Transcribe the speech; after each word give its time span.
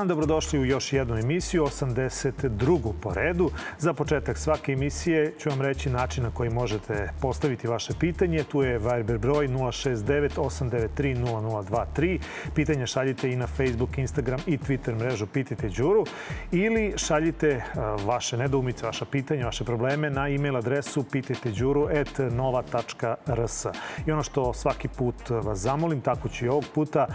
dan, 0.00 0.08
dobrodošli 0.08 0.58
u 0.58 0.64
još 0.64 0.92
jednu 0.92 1.18
emisiju, 1.18 1.64
82. 1.64 2.92
po 3.00 3.14
redu. 3.14 3.50
Za 3.78 3.92
početak 3.92 4.38
svake 4.38 4.72
emisije 4.72 5.34
ću 5.38 5.48
vam 5.48 5.60
reći 5.60 5.90
način 5.90 6.24
na 6.24 6.30
koji 6.30 6.50
možete 6.50 7.10
postaviti 7.20 7.68
vaše 7.68 7.92
pitanje. 8.00 8.44
Tu 8.44 8.62
je 8.62 8.78
Viber 8.78 9.18
broj 9.18 9.48
069 9.48 10.30
893 10.36 10.88
0023. 10.96 12.18
Pitanje 12.54 12.86
šaljite 12.86 13.30
i 13.30 13.36
na 13.36 13.46
Facebook, 13.46 13.98
Instagram 13.98 14.40
i 14.46 14.58
Twitter 14.58 14.98
mrežu 14.98 15.26
Pitajte 15.26 15.68
Đuru 15.68 16.04
ili 16.52 16.92
šaljite 16.96 17.62
vaše 18.06 18.36
nedoumice, 18.36 18.86
vaša 18.86 19.04
pitanja, 19.04 19.44
vaše 19.44 19.64
probleme 19.64 20.10
na 20.10 20.28
e-mail 20.28 20.56
adresu 20.56 21.02
pitajteđuru.nova.rs. 21.02 23.66
I 24.06 24.12
ono 24.12 24.22
što 24.22 24.52
svaki 24.52 24.88
put 24.88 25.30
vas 25.30 25.58
zamolim, 25.58 26.00
tako 26.00 26.28
ću 26.28 26.44
i 26.44 26.48
ovog 26.48 26.64
puta, 26.74 27.06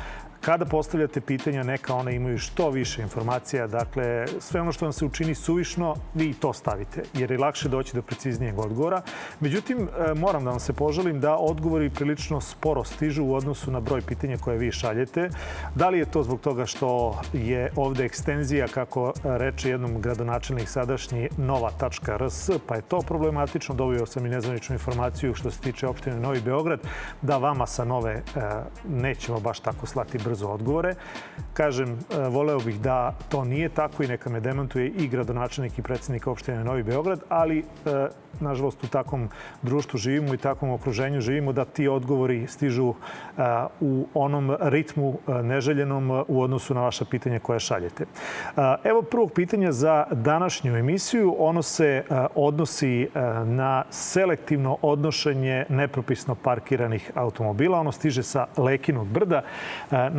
Kada 0.45 0.65
postavljate 0.65 1.21
pitanja, 1.21 1.63
neka 1.63 1.95
one 1.95 2.15
imaju 2.15 2.37
što 2.37 2.69
više 2.69 3.01
informacija. 3.01 3.67
Dakle, 3.67 4.25
sve 4.39 4.61
ono 4.61 4.71
što 4.71 4.85
vam 4.85 4.93
se 4.93 5.05
učini 5.05 5.35
suvišno, 5.35 5.95
vi 6.13 6.33
to 6.33 6.53
stavite, 6.53 7.03
jer 7.13 7.31
je 7.31 7.37
lakše 7.37 7.69
doći 7.69 7.95
do 7.95 8.01
preciznijeg 8.01 8.59
odgovora. 8.59 9.01
Međutim, 9.39 9.77
e, 9.77 10.13
moram 10.13 10.43
da 10.43 10.49
vam 10.49 10.59
se 10.59 10.73
poželim 10.73 11.19
da 11.19 11.35
odgovori 11.35 11.89
prilično 11.89 12.41
sporo 12.41 12.83
stižu 12.83 13.23
u 13.23 13.33
odnosu 13.33 13.71
na 13.71 13.79
broj 13.79 14.01
pitanja 14.01 14.37
koje 14.37 14.57
vi 14.57 14.71
šaljete. 14.71 15.29
Da 15.75 15.89
li 15.89 15.99
je 15.99 16.11
to 16.11 16.23
zbog 16.23 16.41
toga 16.41 16.65
što 16.65 17.21
je 17.33 17.71
ovde 17.75 18.05
ekstenzija, 18.05 18.67
kako 18.67 19.13
reče 19.23 19.69
jednom 19.69 20.01
gradonačelnik 20.01 20.69
sadašnji, 20.69 21.29
nova.rs, 21.37 22.49
pa 22.67 22.75
je 22.75 22.81
to 22.81 22.99
problematično. 22.99 23.75
Dobio 23.75 24.05
sam 24.05 24.25
i 24.25 24.29
nezvaničnu 24.29 24.73
informaciju 24.73 25.33
što 25.33 25.51
se 25.51 25.59
tiče 25.61 25.87
opštine 25.87 26.19
Novi 26.19 26.41
Beograd, 26.41 26.79
da 27.21 27.37
vama 27.37 27.65
sa 27.65 27.85
nove 27.85 28.13
e, 28.13 28.21
nećemo 28.89 29.39
baš 29.39 29.59
tako 29.59 29.85
slati 29.85 30.17
brzo 30.17 30.34
brzo 30.35 30.51
odgovore. 30.51 30.95
Kažem, 31.53 31.89
e, 31.89 32.27
voleo 32.29 32.59
bih 32.59 32.79
da 32.79 33.15
to 33.29 33.43
nije 33.43 33.69
tako 33.69 34.03
i 34.03 34.07
neka 34.07 34.29
me 34.29 34.39
demantuje 34.39 34.87
i 34.87 35.07
gradonačelnik 35.07 35.79
i 35.79 35.81
predsednik 35.81 36.27
opštine 36.27 36.63
Novi 36.63 36.83
Beograd, 36.83 37.23
ali 37.29 37.59
e, 37.59 37.63
nažalost, 38.39 38.83
u 38.83 38.87
takvom 38.87 39.29
društvu 39.61 39.97
živimo 39.97 40.33
i 40.33 40.37
takvom 40.37 40.71
okruženju 40.71 41.21
živimo 41.21 41.53
da 41.53 41.65
ti 41.65 41.87
odgovori 41.87 42.47
stižu 42.47 42.93
u 43.79 44.07
onom 44.13 44.55
ritmu 44.59 45.17
neželjenom 45.43 46.23
u 46.27 46.41
odnosu 46.41 46.73
na 46.73 46.81
vaša 46.81 47.05
pitanja 47.05 47.39
koje 47.39 47.59
šaljete. 47.59 48.05
Evo 48.83 49.01
prvog 49.01 49.31
pitanja 49.31 49.71
za 49.71 50.05
današnju 50.11 50.77
emisiju. 50.77 51.35
Ono 51.39 51.61
se 51.61 52.03
odnosi 52.35 53.07
na 53.45 53.83
selektivno 53.89 54.77
odnošenje 54.81 55.65
nepropisno 55.69 56.35
parkiranih 56.35 57.11
automobila. 57.15 57.79
Ono 57.79 57.91
stiže 57.91 58.23
sa 58.23 58.47
Lekinog 58.57 59.07
brda. 59.07 59.41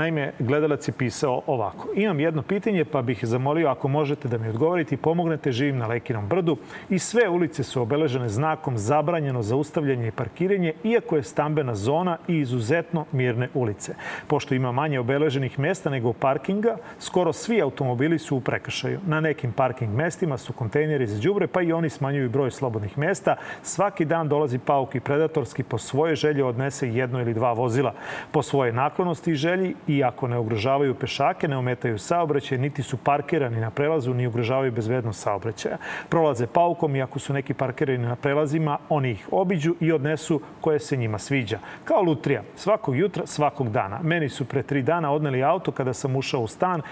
Naime, 0.07 0.33
gledalac 0.39 0.89
je 0.89 0.93
pisao 0.93 1.43
ovako. 1.47 1.89
Imam 1.95 2.21
jedno 2.21 2.43
pitanje 2.43 2.85
pa 2.85 3.03
bih 3.03 3.25
zamolio 3.25 3.69
ako 3.69 3.89
možete 3.89 4.29
da 4.29 4.39
mi 4.39 4.49
odgovorite 4.49 4.95
i 4.95 4.99
pomognete. 4.99 5.53
Živim 5.53 5.79
na 5.79 5.87
Lekinom 5.87 6.29
brdu 6.29 6.57
i 6.91 6.99
sve 6.99 7.29
ulice 7.29 7.63
su 7.63 7.83
obeležene 7.83 8.29
znakom 8.29 8.79
zabranjeno 8.79 9.43
zaustavljanje 9.43 10.09
i 10.09 10.11
parkiranje, 10.11 10.73
iako 10.85 11.17
je 11.17 11.23
stambena 11.23 11.75
zona 11.75 12.19
i 12.29 12.39
izuzetno 12.39 13.05
mirne 13.13 13.49
ulice. 13.55 13.95
Pošto 14.27 14.55
ima 14.55 14.73
manje 14.73 15.01
obeleženih 15.01 15.59
mesta 15.59 15.91
nego 15.91 16.13
parkinga, 16.13 16.77
skoro 16.99 17.33
svi 17.33 17.63
automobili 17.63 18.19
su 18.19 18.37
u 18.37 18.41
prekršaju. 18.41 19.01
Na 19.07 19.21
nekim 19.21 19.53
parking 19.53 19.95
mestima 19.95 20.39
su 20.39 20.53
kontejneri 20.53 21.07
za 21.07 21.21
đubre, 21.21 21.47
pa 21.47 21.63
i 21.63 21.73
oni 21.73 21.91
smanjuju 21.91 22.31
broj 22.31 22.51
slobodnih 22.51 22.99
mesta. 22.99 23.37
Svaki 23.63 24.05
dan 24.05 24.29
dolazi 24.29 24.59
pauk 24.59 24.95
i 24.95 25.01
predatorski 25.01 25.63
po 25.63 25.79
svoje 25.79 26.15
želje 26.17 26.45
odnese 26.45 26.89
jedno 26.89 27.21
ili 27.21 27.35
dva 27.35 27.53
vozila. 27.53 27.95
Po 28.31 28.43
svoje 28.43 28.73
naklonosti 28.73 29.31
i 29.31 29.35
želji, 29.35 29.75
i 29.96 29.96
ako 30.03 30.29
ne 30.29 30.39
ugrožavaju 30.39 30.95
pešake, 30.95 31.49
ne 31.49 31.57
ometaju 31.57 31.99
saobraćaj, 31.99 32.59
niti 32.59 32.83
su 32.83 32.97
parkirani 32.97 33.61
na 33.61 33.71
prelazu, 33.71 34.15
ni 34.15 34.27
ugrožavaju 34.27 34.73
bezbednost 34.73 35.23
saobraćaja. 35.23 35.77
Prolaze 36.09 36.47
paukom 36.47 36.97
i 36.97 37.03
ako 37.03 37.19
su 37.19 37.33
neki 37.33 37.55
parkirani 37.55 38.07
na 38.07 38.17
prelazima, 38.17 38.79
oni 38.89 39.11
ih 39.11 39.29
obiđu 39.31 39.75
i 39.81 39.93
odnesu 39.93 40.41
koje 40.61 40.79
se 40.79 40.97
njima 40.97 41.19
sviđa. 41.19 41.59
Kao 41.85 42.03
lutrija, 42.03 42.43
svakog 42.57 42.97
jutra, 42.97 43.27
svakog 43.27 43.71
dana. 43.71 44.01
Meni 44.03 44.29
su 44.29 44.45
pre 44.45 44.63
tri 44.63 44.83
dana 44.83 45.13
odneli 45.13 45.43
auto 45.43 45.73
kada 45.73 45.93
sam 45.93 46.17
ušao 46.17 46.41
u 46.41 46.47
stan 46.47 46.83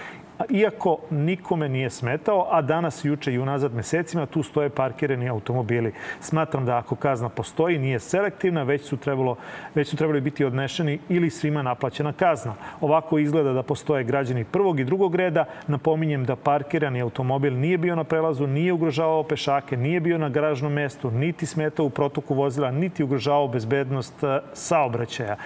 iako 0.50 0.98
nikome 1.10 1.68
nije 1.68 1.90
smetao, 1.90 2.46
a 2.50 2.62
danas, 2.62 3.04
juče 3.04 3.32
i 3.32 3.38
unazad 3.38 3.74
mesecima 3.74 4.26
tu 4.26 4.42
stoje 4.42 4.70
parkirani 4.70 5.28
automobili. 5.28 5.92
Smatram 6.20 6.66
da 6.66 6.76
ako 6.78 6.96
kazna 6.96 7.28
postoji, 7.28 7.78
nije 7.78 8.00
selektivna, 8.00 8.62
već 8.62 8.82
su, 8.82 8.96
trebalo, 8.96 9.36
već 9.74 9.88
su 9.88 9.96
trebali 9.96 10.20
biti 10.20 10.44
odnešeni 10.44 10.98
ili 11.08 11.30
svima 11.30 11.62
naplaćena 11.62 12.12
kazna. 12.12 12.54
Ovako 12.80 13.18
izgleda 13.18 13.52
da 13.52 13.62
postoje 13.62 14.04
građani 14.04 14.44
prvog 14.44 14.80
i 14.80 14.84
drugog 14.84 15.14
reda. 15.14 15.44
Napominjem 15.66 16.24
da 16.24 16.36
parkirani 16.36 17.02
automobil 17.02 17.54
nije 17.54 17.78
bio 17.78 17.96
na 17.96 18.04
prelazu, 18.04 18.46
nije 18.46 18.72
ugrožavao 18.72 19.22
pešake, 19.22 19.76
nije 19.76 20.00
bio 20.00 20.18
na 20.18 20.28
garažnom 20.28 20.72
mestu, 20.72 21.10
niti 21.10 21.46
smetao 21.46 21.86
u 21.86 21.90
protoku 21.90 22.34
vozila, 22.34 22.70
niti 22.70 23.04
ugrožavao 23.04 23.48
bezbednost 23.48 24.22
e, 24.22 24.40
saobraćaja. 24.52 25.36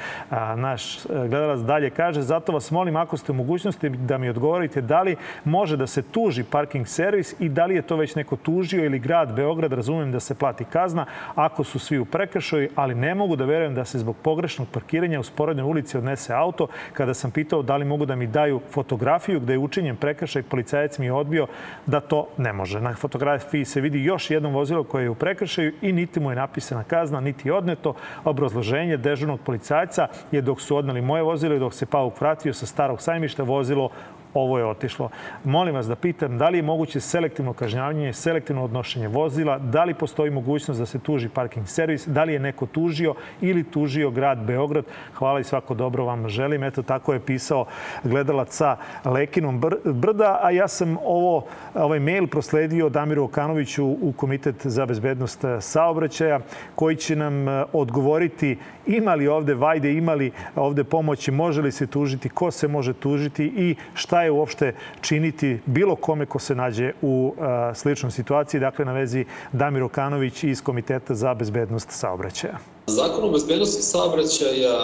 Naš 0.57 0.97
e, 0.97 1.09
gledalac 1.13 1.61
dalje 1.61 1.91
kaže, 1.91 2.23
zato 2.23 2.53
vas 2.53 2.71
molim 2.71 2.97
ako 2.97 3.17
ste 3.17 3.33
u 3.33 3.35
mogućnosti 3.35 3.89
da 3.89 4.19
mi 4.19 4.29
odgovorite 4.29 4.78
vidite 4.79 4.95
da 4.95 5.03
li 5.03 5.17
može 5.45 5.77
da 5.77 5.87
se 5.87 6.03
tuži 6.03 6.45
parking 6.45 6.87
servis 6.87 7.35
i 7.41 7.49
da 7.49 7.67
li 7.67 7.75
je 7.75 7.83
to 7.83 7.97
već 7.97 8.15
neko 8.15 8.37
tužio 8.37 8.85
ili 8.85 8.99
grad 8.99 9.35
Beograd, 9.35 9.73
razumem 9.73 10.13
da 10.13 10.21
se 10.21 10.35
plati 10.35 10.65
kazna 10.65 11.07
ako 11.35 11.65
su 11.65 11.79
svi 11.79 11.99
u 11.99 12.05
prekršaju, 12.05 12.69
ali 12.75 12.95
ne 12.95 13.15
mogu 13.15 13.37
da 13.37 13.45
verujem 13.45 13.75
da 13.75 13.85
se 13.85 13.99
zbog 13.99 14.17
pogrešnog 14.23 14.69
parkiranja 14.73 15.21
u 15.21 15.23
sporednoj 15.23 15.65
ulici 15.65 15.99
odnese 15.99 16.35
auto. 16.35 16.69
Kada 16.93 17.15
sam 17.15 17.31
pitao 17.31 17.63
da 17.63 17.77
li 17.77 17.85
mogu 17.85 18.07
da 18.07 18.17
mi 18.17 18.27
daju 18.27 18.61
fotografiju 18.71 19.41
gde 19.41 19.53
je 19.53 19.59
učinjen 19.59 19.97
prekršaj, 19.97 20.43
policajac 20.43 20.99
mi 20.99 21.07
je 21.07 21.13
odbio 21.13 21.47
da 21.87 22.01
to 22.01 22.29
ne 22.39 22.53
može. 22.53 22.81
Na 22.81 22.95
fotografiji 22.95 23.65
se 23.65 23.81
vidi 23.81 24.05
još 24.05 24.31
jedno 24.31 24.51
vozilo 24.51 24.85
koje 24.85 25.03
je 25.03 25.11
u 25.11 25.15
prekršaju 25.15 25.73
i 25.83 25.93
niti 25.93 26.21
mu 26.21 26.31
je 26.31 26.37
napisana 26.37 26.85
kazna, 26.85 27.21
niti 27.21 27.49
je 27.49 27.55
odneto. 27.55 27.95
Obrazloženje 28.25 28.97
dežurnog 28.97 29.41
policajca 29.41 30.09
je 30.33 30.41
dok 30.43 30.61
su 30.61 30.77
odnali 30.77 31.01
moje 31.01 31.23
vozilo 31.23 31.55
i 31.55 31.59
dok 31.59 31.75
se 31.75 31.87
Pauk 31.87 32.21
vratio 32.21 32.55
sa 32.55 32.67
starog 32.67 33.03
sajmišta, 33.03 33.43
vozilo 33.43 33.91
ovo 34.35 34.59
je 34.59 34.65
otišlo. 34.65 35.11
Molim 35.45 35.75
vas 35.75 35.87
da 35.87 35.97
pitam 35.97 36.39
da 36.39 36.49
li 36.49 36.59
je 36.59 36.63
moguće 36.63 37.01
selektivno 37.01 37.53
kažnjavanje, 37.53 38.13
selektivno 38.13 38.65
odnošenje 38.65 39.09
vozila, 39.09 39.59
da 39.59 39.85
li 39.85 39.95
postoji 39.95 40.31
mogućnost 40.31 40.81
da 40.81 40.87
se 40.87 40.99
tuži 40.99 41.29
parking 41.29 41.69
servis, 41.69 42.07
da 42.07 42.25
li 42.25 42.33
je 42.33 42.39
neko 42.39 42.67
tužio 42.67 43.15
ili 43.41 43.65
tužio 43.65 44.11
grad 44.11 44.39
Beograd. 44.39 44.85
Hvala 45.15 45.41
i 45.41 45.45
svako 45.45 45.75
dobro 45.75 46.05
vam 46.05 46.29
želim. 46.29 46.65
Eto, 46.65 46.83
tako 46.83 47.13
je 47.13 47.21
pisao 47.21 47.67
gledalac 48.05 48.57
sa 48.57 48.77
Lekinom 49.05 49.61
brda, 49.85 50.41
a 50.43 50.51
ja 50.51 50.69
sam 50.69 50.97
ovo, 51.05 51.45
ovaj 51.75 52.01
mail 52.01 52.27
prosledio 52.27 52.89
Damiru 52.89 53.25
Okanoviću 53.25 53.87
u 53.87 54.13
Komitet 54.17 54.67
za 54.67 54.87
bezbednost 54.87 55.45
saobraćaja, 55.61 56.41
koji 56.75 56.97
će 56.97 57.17
nam 57.17 57.49
e, 57.49 57.65
odgovoriti 57.73 58.57
ima 58.89 59.15
li 59.15 59.29
ovde 59.29 59.55
vajde, 59.55 59.93
ima 59.93 60.15
li 60.15 60.31
ovde 60.57 60.85
pomoći, 60.85 61.31
može 61.31 61.63
li 61.63 61.73
se 61.73 61.87
tužiti, 61.87 62.29
ko 62.29 62.51
se 62.51 62.69
može 62.69 62.93
tužiti 62.93 63.53
i 63.57 63.77
šta 63.95 64.18
šta 64.19 64.23
je 64.23 64.31
uopšte 64.31 64.75
činiti 65.01 65.59
bilo 65.67 65.97
kome 65.97 66.27
ko 66.27 66.39
se 66.39 66.55
nađe 66.55 66.93
u 67.03 67.35
sličnoj 67.75 68.11
situaciji. 68.11 68.61
Dakle, 68.61 68.85
na 68.85 68.93
vezi 68.93 69.25
Damir 69.53 69.83
Okanović 69.83 70.45
iz 70.45 70.63
Komiteta 70.63 71.15
za 71.15 71.35
bezbednost 71.35 71.91
saobraćaja. 71.91 72.59
Zakon 72.87 73.25
o 73.25 73.33
bezbednosti 73.33 73.83
saobraćaja 73.83 74.75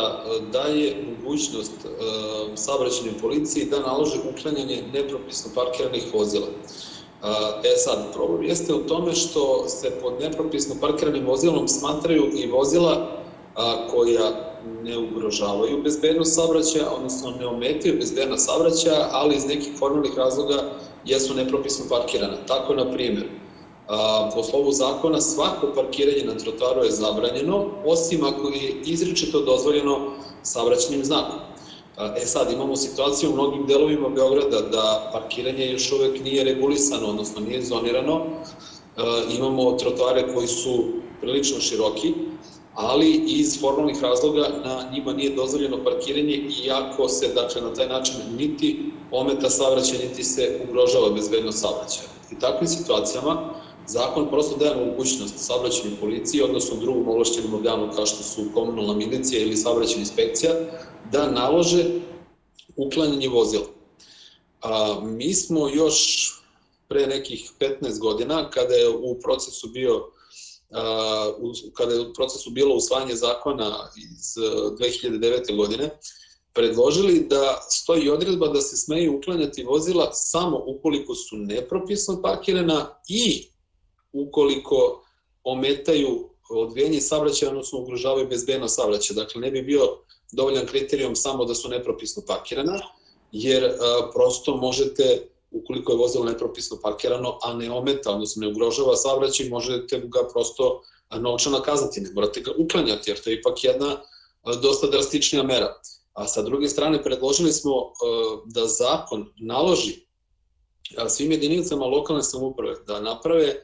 daje 0.53 0.95
mogućnost 1.11 1.87
saobraćajnoj 2.55 3.19
policiji 3.21 3.67
da 3.71 3.81
nalože 3.81 4.19
uklanjanje 4.31 4.83
nepropisno 4.93 5.51
parkiranih 5.55 6.05
vozila. 6.15 6.47
E 7.65 7.77
sad, 7.77 8.15
problem 8.15 8.43
jeste 8.43 8.75
u 8.75 8.87
tome 8.87 9.13
što 9.13 9.69
se 9.69 9.91
pod 10.03 10.15
nepropisno 10.21 10.75
parkiranim 10.81 11.27
vozilom 11.27 11.69
smatraju 11.69 12.25
i 12.35 12.47
vozila 12.47 13.11
koja 13.91 14.54
ne 14.83 14.99
ugrožavaju 14.99 15.83
bezbednost 15.83 16.35
saobraćaja, 16.35 16.91
odnosno 16.97 17.31
ne 17.31 17.47
ometaju 17.47 17.99
bezbednost 17.99 18.47
saobraćaja, 18.47 19.09
ali 19.13 19.37
iz 19.37 19.47
nekih 19.47 19.73
formalnih 19.79 20.13
razloga 20.17 20.71
jesu 21.05 21.35
nepropisno 21.35 21.85
parkirana. 21.89 22.37
Tako, 22.47 22.75
na 22.75 22.91
primjer, 22.93 23.29
po 24.35 24.43
slovu 24.43 24.73
zakona 24.73 25.21
svako 25.21 25.73
parkiranje 25.75 26.25
na 26.25 26.35
trotoaru 26.35 26.85
je 26.85 26.91
zabranjeno, 26.91 27.67
osim 27.87 28.25
ako 28.25 28.49
je 28.49 28.81
izričito 28.85 29.41
dozvoljeno 29.41 29.99
saobraćenim 30.43 31.05
znakom. 31.05 31.39
E 32.17 32.27
sad, 32.27 32.53
imamo 32.53 32.77
situaciju 32.77 33.31
u 33.31 33.35
mnogim 33.35 33.67
delovima 33.67 34.09
Beograda 34.09 34.61
da 34.61 35.11
parkiranje 35.13 35.73
još 35.73 35.93
uvek 35.93 36.25
nije 36.25 36.45
regulisano, 36.45 37.07
odnosno 37.07 37.41
nije 37.41 37.63
zonirano. 37.63 38.21
Imamo 39.39 39.73
trotoare 39.73 40.35
koji 40.35 40.47
su 40.47 40.85
prilično 41.21 41.61
široki, 41.61 42.15
ali 42.75 43.23
iz 43.27 43.61
formalnih 43.61 44.03
razloga 44.03 44.49
na 44.65 44.91
njima 44.93 45.13
nije 45.13 45.35
dozvoljeno 45.35 45.85
parkiranje, 45.85 46.49
iako 46.65 47.09
se 47.09 47.29
dakle, 47.35 47.63
na 47.63 47.75
taj 47.75 47.89
način 47.89 48.15
niti 48.39 48.93
ometa 49.11 49.51
saobraćaj, 49.51 49.99
niti 49.99 50.25
se 50.25 50.61
ugrožava 50.69 51.11
bezbednost 51.11 51.59
saobraćaja. 51.59 52.09
I 52.33 52.39
takvim 52.39 52.69
situacijama 52.69 53.55
zakon 53.87 54.29
prosto 54.31 54.57
daje 54.57 54.87
mogućnost 54.87 55.35
saobraćajnoj 55.37 56.01
policiji, 56.01 56.43
odnosno 56.43 56.77
drugom 56.77 57.09
ovlašćenom 57.09 57.55
organu 57.55 57.91
kao 57.97 58.07
što 58.07 58.23
su 58.23 58.43
komunalna 58.55 58.95
milicija 58.95 59.43
ili 59.43 59.57
saobraćajna 59.57 60.01
inspekcija, 60.01 60.53
da 61.13 61.31
nalože 61.31 61.85
uklanjanje 62.77 63.29
vozila. 63.29 63.67
A, 64.63 65.01
mi 65.03 65.35
smo 65.35 65.69
još 65.69 66.31
pre 66.89 67.07
nekih 67.07 67.51
15 67.61 67.99
godina, 67.99 68.51
kada 68.51 68.75
je 68.75 68.89
u 68.89 69.19
procesu 69.21 69.69
bio 69.69 70.11
kada 71.75 71.95
je 71.95 72.01
u 72.01 72.13
procesu 72.15 72.51
bilo 72.51 72.75
usvajanje 72.75 73.15
zakona 73.15 73.91
iz 73.97 74.35
2009. 74.81 75.57
godine, 75.57 75.99
predložili 76.53 77.27
da 77.31 77.61
stoji 77.71 78.11
odredba 78.11 78.49
da 78.49 78.61
se 78.61 78.77
smeju 78.77 79.17
uklanjati 79.17 79.65
vozila 79.65 80.13
samo 80.13 80.65
ukoliko 80.67 81.15
su 81.15 81.37
nepropisno 81.37 82.23
parkirana 82.23 82.87
i 83.09 83.47
ukoliko 84.13 85.05
ometaju 85.45 86.31
odvijenje 86.51 87.01
saobraćaja, 87.01 87.51
odnosno 87.51 87.79
ugrožavaju 87.79 88.29
bezbednost 88.29 88.77
saobraćaja. 88.77 89.17
Dakle, 89.17 89.41
ne 89.41 89.51
bi 89.51 89.63
bio 89.63 89.99
dovoljan 90.33 90.67
kriterijum 90.67 91.17
samo 91.17 91.45
da 91.45 91.55
su 91.55 91.69
nepropisno 91.69 92.23
parkirana, 92.27 92.81
jer 93.33 93.65
a, 93.65 94.11
prosto 94.15 94.57
možete, 94.57 95.29
ukoliko 95.55 95.93
je 95.93 95.99
vozilo 95.99 96.25
nepropisno 96.25 96.79
parkirano, 96.83 97.39
a 97.43 97.55
ne 97.55 97.71
ometa, 97.71 98.11
odnosno 98.11 98.41
ne 98.41 98.49
ugrožava 98.49 98.97
saobraćaj, 98.97 99.49
možete 99.49 99.99
ga 100.05 100.29
prosto 100.33 100.83
novčano 101.21 101.61
kaznati, 101.63 102.01
ne 102.01 102.11
morate 102.13 102.41
ga 102.41 102.53
uklanjati, 102.59 103.11
jer 103.11 103.21
to 103.21 103.31
je 103.31 103.37
ipak 103.37 103.65
jedna 103.65 103.97
dosta 104.63 104.87
drastičnija 104.87 105.43
mera. 105.43 105.75
A 106.13 106.27
sa 106.27 106.43
druge 106.43 106.69
strane, 106.69 107.03
predložili 107.03 107.53
smo 107.53 107.73
da 108.47 108.67
zakon 108.67 109.33
naloži 109.37 110.07
svim 111.09 111.33
jedinicama 111.33 111.87
lokalne 111.87 112.23
samouprave 112.23 112.77
da 112.87 113.01
naprave 113.01 113.55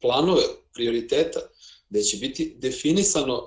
planove 0.00 0.42
prioriteta, 0.74 1.40
gde 1.88 2.02
će 2.02 2.16
biti 2.16 2.54
definisano 2.58 3.46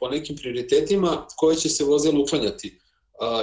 po 0.00 0.08
nekim 0.08 0.36
prioritetima 0.36 1.26
koje 1.36 1.56
će 1.56 1.68
se 1.68 1.84
vozila 1.84 2.20
uklanjati. 2.20 2.79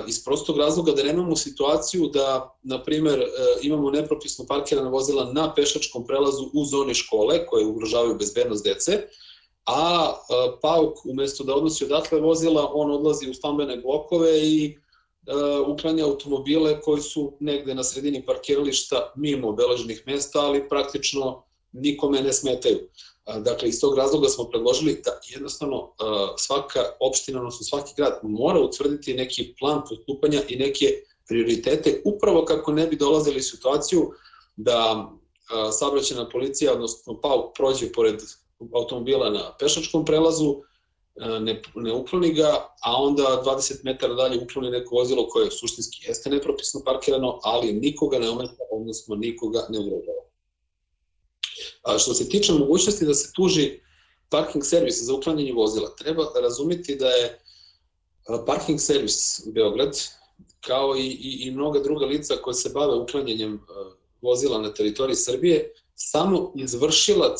Iz 0.07 0.24
prostog 0.24 0.57
razloga 0.57 0.91
da 0.91 1.03
nemamo 1.03 1.35
situaciju 1.35 2.07
da, 2.07 2.57
na 2.63 2.83
primer, 2.83 3.19
uh, 3.19 3.25
imamo 3.62 3.91
nepropisno 3.91 4.45
parkirana 4.45 4.89
vozila 4.89 5.31
na 5.33 5.53
pešačkom 5.53 6.06
prelazu 6.06 6.50
u 6.53 6.65
zoni 6.65 6.94
škole 6.94 7.45
koje 7.45 7.65
ugrožavaju 7.65 8.18
bezbednost 8.18 8.63
dece, 8.63 9.01
a 9.65 10.13
PAUK 10.62 11.06
umesto 11.06 11.44
da 11.44 11.56
odnosi 11.56 11.85
odatle 11.85 12.19
vozila, 12.19 12.71
on 12.74 12.91
odlazi 12.91 13.29
u 13.29 13.33
stambene 13.33 13.77
blokove 13.77 14.39
i 14.39 14.77
uklanja 15.68 16.06
automobile 16.06 16.81
koji 16.81 17.01
su 17.01 17.33
negde 17.39 17.75
na 17.75 17.83
sredini 17.83 18.25
parkirališta 18.25 19.13
mimo 19.15 19.50
obeleženih 19.50 20.03
mesta, 20.06 20.39
ali 20.39 20.69
praktično 20.69 21.44
nikome 21.71 22.21
ne 22.21 22.33
smetaju. 22.33 22.79
Dakle, 23.35 23.69
iz 23.69 23.79
tog 23.81 23.97
razloga 23.97 24.29
smo 24.29 24.44
predložili 24.44 25.01
da 25.06 25.19
jednostavno 25.33 25.94
svaka 26.38 26.79
opština, 27.00 27.39
odnosno 27.39 27.63
svaki 27.63 27.94
grad 27.97 28.19
mora 28.24 28.59
utvrditi 28.59 29.13
neki 29.13 29.56
plan 29.59 29.81
postupanja 29.89 30.41
i 30.50 30.56
neke 30.56 30.85
prioritete, 31.27 32.01
upravo 32.06 32.45
kako 32.45 32.71
ne 32.71 32.88
bi 32.88 32.95
dolazili 32.95 33.41
situaciju 33.41 34.12
da 34.56 35.09
saobraćena 35.71 36.29
policija, 36.29 36.74
odnosno 36.74 37.21
PAU, 37.21 37.53
prođe 37.53 37.91
pored 37.91 38.21
automobila 38.74 39.29
na 39.29 39.56
pešačkom 39.59 40.06
prelazu, 40.06 40.56
ne, 41.39 41.62
ne 41.75 41.94
ukloni 41.94 42.33
ga, 42.33 42.75
a 42.83 43.03
onda 43.03 43.41
20 43.45 43.74
metara 43.83 44.13
dalje 44.13 44.39
ukloni 44.44 44.69
neko 44.69 44.95
vozilo 44.95 45.27
koje 45.27 45.51
suštinski 45.51 46.06
jeste 46.07 46.29
nepropisno 46.29 46.81
parkirano, 46.85 47.39
ali 47.44 47.74
nikoga 47.74 48.19
ne 48.19 48.29
ometa, 48.29 48.63
odnosno 48.71 49.15
nikoga 49.15 49.65
ne 49.69 49.79
ugrožava. 49.79 50.26
A 51.81 51.98
što 51.98 52.13
se 52.13 52.30
tiče 52.30 52.54
mogućnosti 52.54 53.06
da 53.06 53.13
se 53.13 53.31
tuži 53.36 53.80
parking 54.30 54.65
servis 54.65 55.04
za 55.04 55.13
uklanjanje 55.13 55.54
vozila, 55.54 55.95
treba 55.95 56.31
razumeti 56.42 56.95
da 56.95 57.07
je 57.07 57.39
parking 58.45 58.80
servis 58.80 59.42
Beograd, 59.45 59.98
kao 60.62 60.95
i, 60.95 61.07
i, 61.07 61.48
i 61.48 61.51
mnoga 61.51 61.80
druga 61.80 62.06
lica 62.06 62.36
koje 62.36 62.54
se 62.54 62.69
bave 62.69 62.94
uklanjanjem 62.95 63.59
vozila 64.21 64.62
na 64.62 64.74
teritoriji 64.74 65.15
Srbije, 65.15 65.74
samo 65.95 66.51
izvršilac 66.56 67.39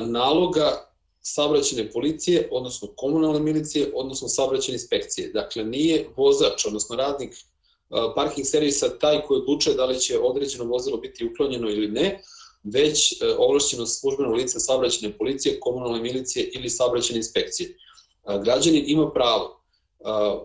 naloga 0.00 0.90
saobraćene 1.20 1.90
policije, 1.90 2.48
odnosno 2.52 2.88
komunalne 2.96 3.40
milicije, 3.40 3.92
odnosno 3.94 4.28
saobraćene 4.28 4.74
inspekcije. 4.74 5.28
Dakle, 5.32 5.64
nije 5.64 6.08
vozač, 6.16 6.66
odnosno 6.66 6.96
radnik 6.96 7.34
parking 8.14 8.46
servisa 8.46 8.98
taj 8.98 9.22
koji 9.22 9.40
odlučuje 9.40 9.76
da 9.76 9.84
li 9.84 10.00
će 10.00 10.18
određeno 10.18 10.64
vozilo 10.64 10.96
biti 10.96 11.24
uklonjeno 11.24 11.70
ili 11.70 11.88
ne, 11.88 12.22
već 12.64 13.12
e, 13.12 13.16
ovlašćeno 13.38 13.86
službeno 13.86 14.32
lice 14.32 14.60
saobraćene 14.60 15.18
policije, 15.18 15.60
komunalne 15.60 16.02
milicije 16.02 16.50
ili 16.54 16.70
saobraćene 16.70 17.16
inspekcije. 17.16 17.76
Građanin 18.44 18.84
ima 18.86 19.10
pravo, 19.10 19.60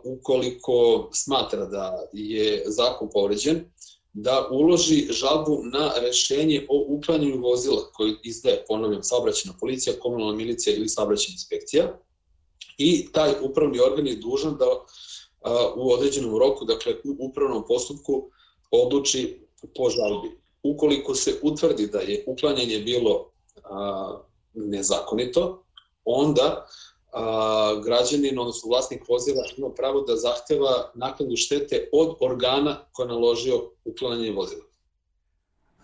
ukoliko 0.03 1.09
smatra 1.13 1.65
da 1.65 2.07
je 2.13 2.63
zakon 2.65 3.09
povređen, 3.13 3.65
da 4.13 4.47
uloži 4.51 5.07
žalbu 5.09 5.61
na 5.63 5.91
rešenje 6.01 6.65
o 6.69 6.85
uklanjanju 6.87 7.41
vozila 7.41 7.91
koji 7.93 8.15
izdaje, 8.23 8.65
ponavljam, 8.67 9.03
saobraćena 9.03 9.53
policija, 9.59 9.99
komunalna 9.99 10.35
milicija 10.35 10.75
ili 10.75 10.89
saobraćena 10.89 11.33
inspekcija 11.33 11.99
i 12.77 13.11
taj 13.11 13.31
upravni 13.41 13.79
organ 13.79 14.07
je 14.07 14.15
dužan 14.15 14.57
da 14.57 14.65
u 15.75 15.91
određenom 15.91 16.37
roku, 16.37 16.65
dakle 16.65 16.93
u 16.93 17.15
upravnom 17.19 17.63
postupku, 17.67 18.29
odluči 18.71 19.39
po 19.75 19.89
žalbi 19.89 20.38
ukoliko 20.63 21.15
se 21.15 21.39
utvrdi 21.43 21.87
da 21.87 21.99
je 21.99 22.23
uklanjanje 22.27 22.79
bilo 22.79 23.31
a, 23.63 24.19
nezakonito, 24.53 25.63
onda 26.05 26.67
a, 27.11 27.81
građanin, 27.83 28.39
odnosno 28.39 28.69
vlasnik 28.69 29.09
vozila, 29.09 29.43
ima 29.57 29.69
pravo 29.69 30.01
da 30.01 30.15
zahteva 30.15 30.91
naknadu 30.95 31.35
štete 31.35 31.89
od 31.93 32.15
organa 32.19 32.85
koja 32.91 33.07
naložio 33.07 33.71
uklanjanje 33.85 34.31
vozila. 34.31 34.68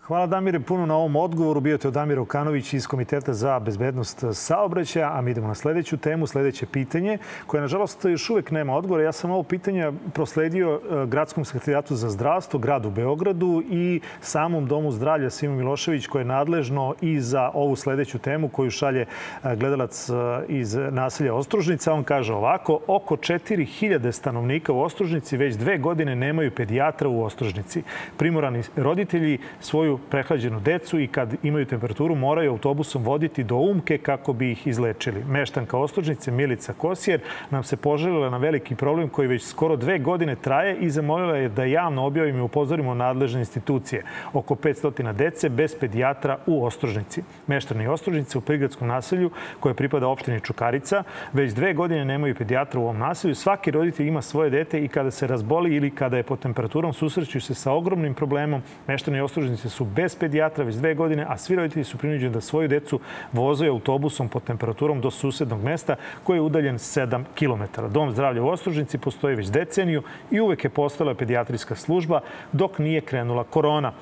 Hvala 0.06 0.26
Damire 0.26 0.60
puno 0.60 0.86
na 0.86 0.96
ovom 0.96 1.16
odgovoru. 1.16 1.60
Bio 1.60 1.78
je 1.84 1.90
Damir 1.90 2.18
Okanović 2.18 2.72
iz 2.72 2.86
Komiteta 2.86 3.34
za 3.34 3.58
bezbednost 3.58 4.24
saobraćaja, 4.32 5.12
a 5.12 5.20
mi 5.20 5.30
idemo 5.30 5.48
na 5.48 5.54
sledeću 5.54 5.96
temu, 5.96 6.26
sledeće 6.26 6.66
pitanje, 6.66 7.18
koje 7.46 7.60
nažalost 7.60 8.04
još 8.04 8.30
uvek 8.30 8.50
nema 8.50 8.76
odgovora. 8.76 9.04
Ja 9.04 9.12
sam 9.12 9.30
ovo 9.30 9.42
pitanje 9.42 9.92
prosledio 10.14 10.74
e, 10.74 11.06
Gradskom 11.06 11.44
sekretarijatu 11.44 11.96
za 11.96 12.10
zdravstvo, 12.10 12.58
gradu 12.60 12.90
Beogradu 12.90 13.62
i 13.70 14.00
samom 14.20 14.66
Domu 14.66 14.92
zdravlja 14.92 15.30
Simo 15.30 15.54
Milošević, 15.54 16.06
koje 16.06 16.20
je 16.20 16.24
nadležno 16.24 16.94
i 17.00 17.20
za 17.20 17.50
ovu 17.54 17.76
sledeću 17.76 18.18
temu 18.18 18.48
koju 18.48 18.70
šalje 18.70 19.00
e, 19.00 19.56
gledalac 19.56 20.08
e, 20.08 20.12
iz 20.48 20.74
naselja 20.74 21.34
Ostružnica. 21.34 21.92
On 21.92 22.04
kaže 22.04 22.34
ovako, 22.34 22.80
oko 22.86 23.16
4000 23.16 24.12
stanovnika 24.12 24.72
u 24.72 24.80
Ostružnici 24.80 25.36
već 25.36 25.56
dve 25.56 25.78
godine 25.78 26.16
nemaju 26.16 26.50
pedijatra 26.50 27.08
u 27.08 27.22
Ostružnici. 27.22 27.82
Primorani 28.16 28.62
roditelji 28.76 29.38
svoju 29.60 29.95
prehlađenu 30.10 30.60
decu 30.60 31.00
i 31.00 31.06
kad 31.06 31.34
imaju 31.42 31.66
temperaturu 31.66 32.14
moraju 32.14 32.50
autobusom 32.50 33.02
voditi 33.02 33.44
do 33.44 33.56
Umke 33.56 33.98
kako 33.98 34.32
bi 34.32 34.52
ih 34.52 34.66
izlečili. 34.66 35.24
Meštanka 35.24 35.78
Ostružnice 35.78 36.30
Milica 36.30 36.72
Kosijer 36.72 37.20
nam 37.50 37.64
se 37.64 37.76
poželila 37.76 38.30
na 38.30 38.36
veliki 38.36 38.74
problem 38.74 39.08
koji 39.08 39.28
već 39.28 39.44
skoro 39.44 39.76
dve 39.76 39.98
godine 39.98 40.36
traje 40.36 40.76
i 40.76 40.90
zamolila 40.90 41.36
je 41.36 41.48
da 41.48 41.64
javno 41.64 42.06
objavimo 42.06 42.38
i 42.38 42.42
upozorimo 42.42 42.94
nadležne 42.94 43.40
institucije. 43.40 44.04
Oko 44.32 44.54
500 44.54 45.12
dece 45.12 45.48
bez 45.48 45.76
pedijatra 45.80 46.38
u 46.46 46.64
Ostružnici. 46.64 47.22
Meštani 47.46 47.86
Ostružnice 47.86 48.38
u 48.38 48.40
prigradskom 48.40 48.88
naselju 48.88 49.30
koje 49.60 49.74
pripada 49.74 50.08
opštini 50.08 50.40
Čukarica 50.40 51.02
već 51.32 51.52
dve 51.52 51.74
godine 51.74 52.04
nemaju 52.04 52.34
pedijatra 52.34 52.80
u 52.80 52.82
ovom 52.82 52.98
naselju. 52.98 53.34
Svaki 53.34 53.70
roditelj 53.70 54.08
ima 54.08 54.22
svoje 54.22 54.50
dete 54.50 54.84
i 54.84 54.88
kada 54.88 55.10
se 55.10 55.26
razboli 55.26 55.74
ili 55.74 55.90
kada 55.90 56.16
je 56.16 56.22
pod 56.22 56.38
temperaturom 56.38 56.92
susreću 56.92 57.40
se 57.40 57.54
sa 57.54 57.72
ogromnim 57.72 58.14
problemom. 58.14 58.62
Meštani 58.86 59.20
Ostružnice 59.20 59.68
su 59.68 59.85
bez 59.86 60.16
pedijatra 60.16 60.64
već 60.64 60.74
dve 60.74 60.94
godine, 60.94 61.26
a 61.28 61.38
svi 61.38 61.56
roditelji 61.56 61.84
su 61.84 61.98
prinuđeni 61.98 62.32
da 62.32 62.40
svoju 62.40 62.68
decu 62.68 63.00
vozaju 63.32 63.72
autobusom 63.72 64.28
pod 64.28 64.44
temperaturom 64.44 65.00
do 65.00 65.10
susednog 65.10 65.62
mesta 65.62 65.96
koji 66.24 66.36
je 66.36 66.42
udaljen 66.42 66.78
7 66.78 67.24
km. 67.38 67.86
Dom 67.92 68.12
zdravlja 68.12 68.42
u 68.42 68.48
Ostružnici 68.48 68.98
postoji 68.98 69.36
već 69.36 69.46
deceniju 69.46 70.02
i 70.30 70.40
uvek 70.40 70.64
je 70.64 70.70
postala 70.70 71.14
pedijatrijska 71.14 71.74
služba 71.74 72.20
dok 72.52 72.78
nije 72.78 73.00
krenula 73.00 73.44
korona. 73.44 73.92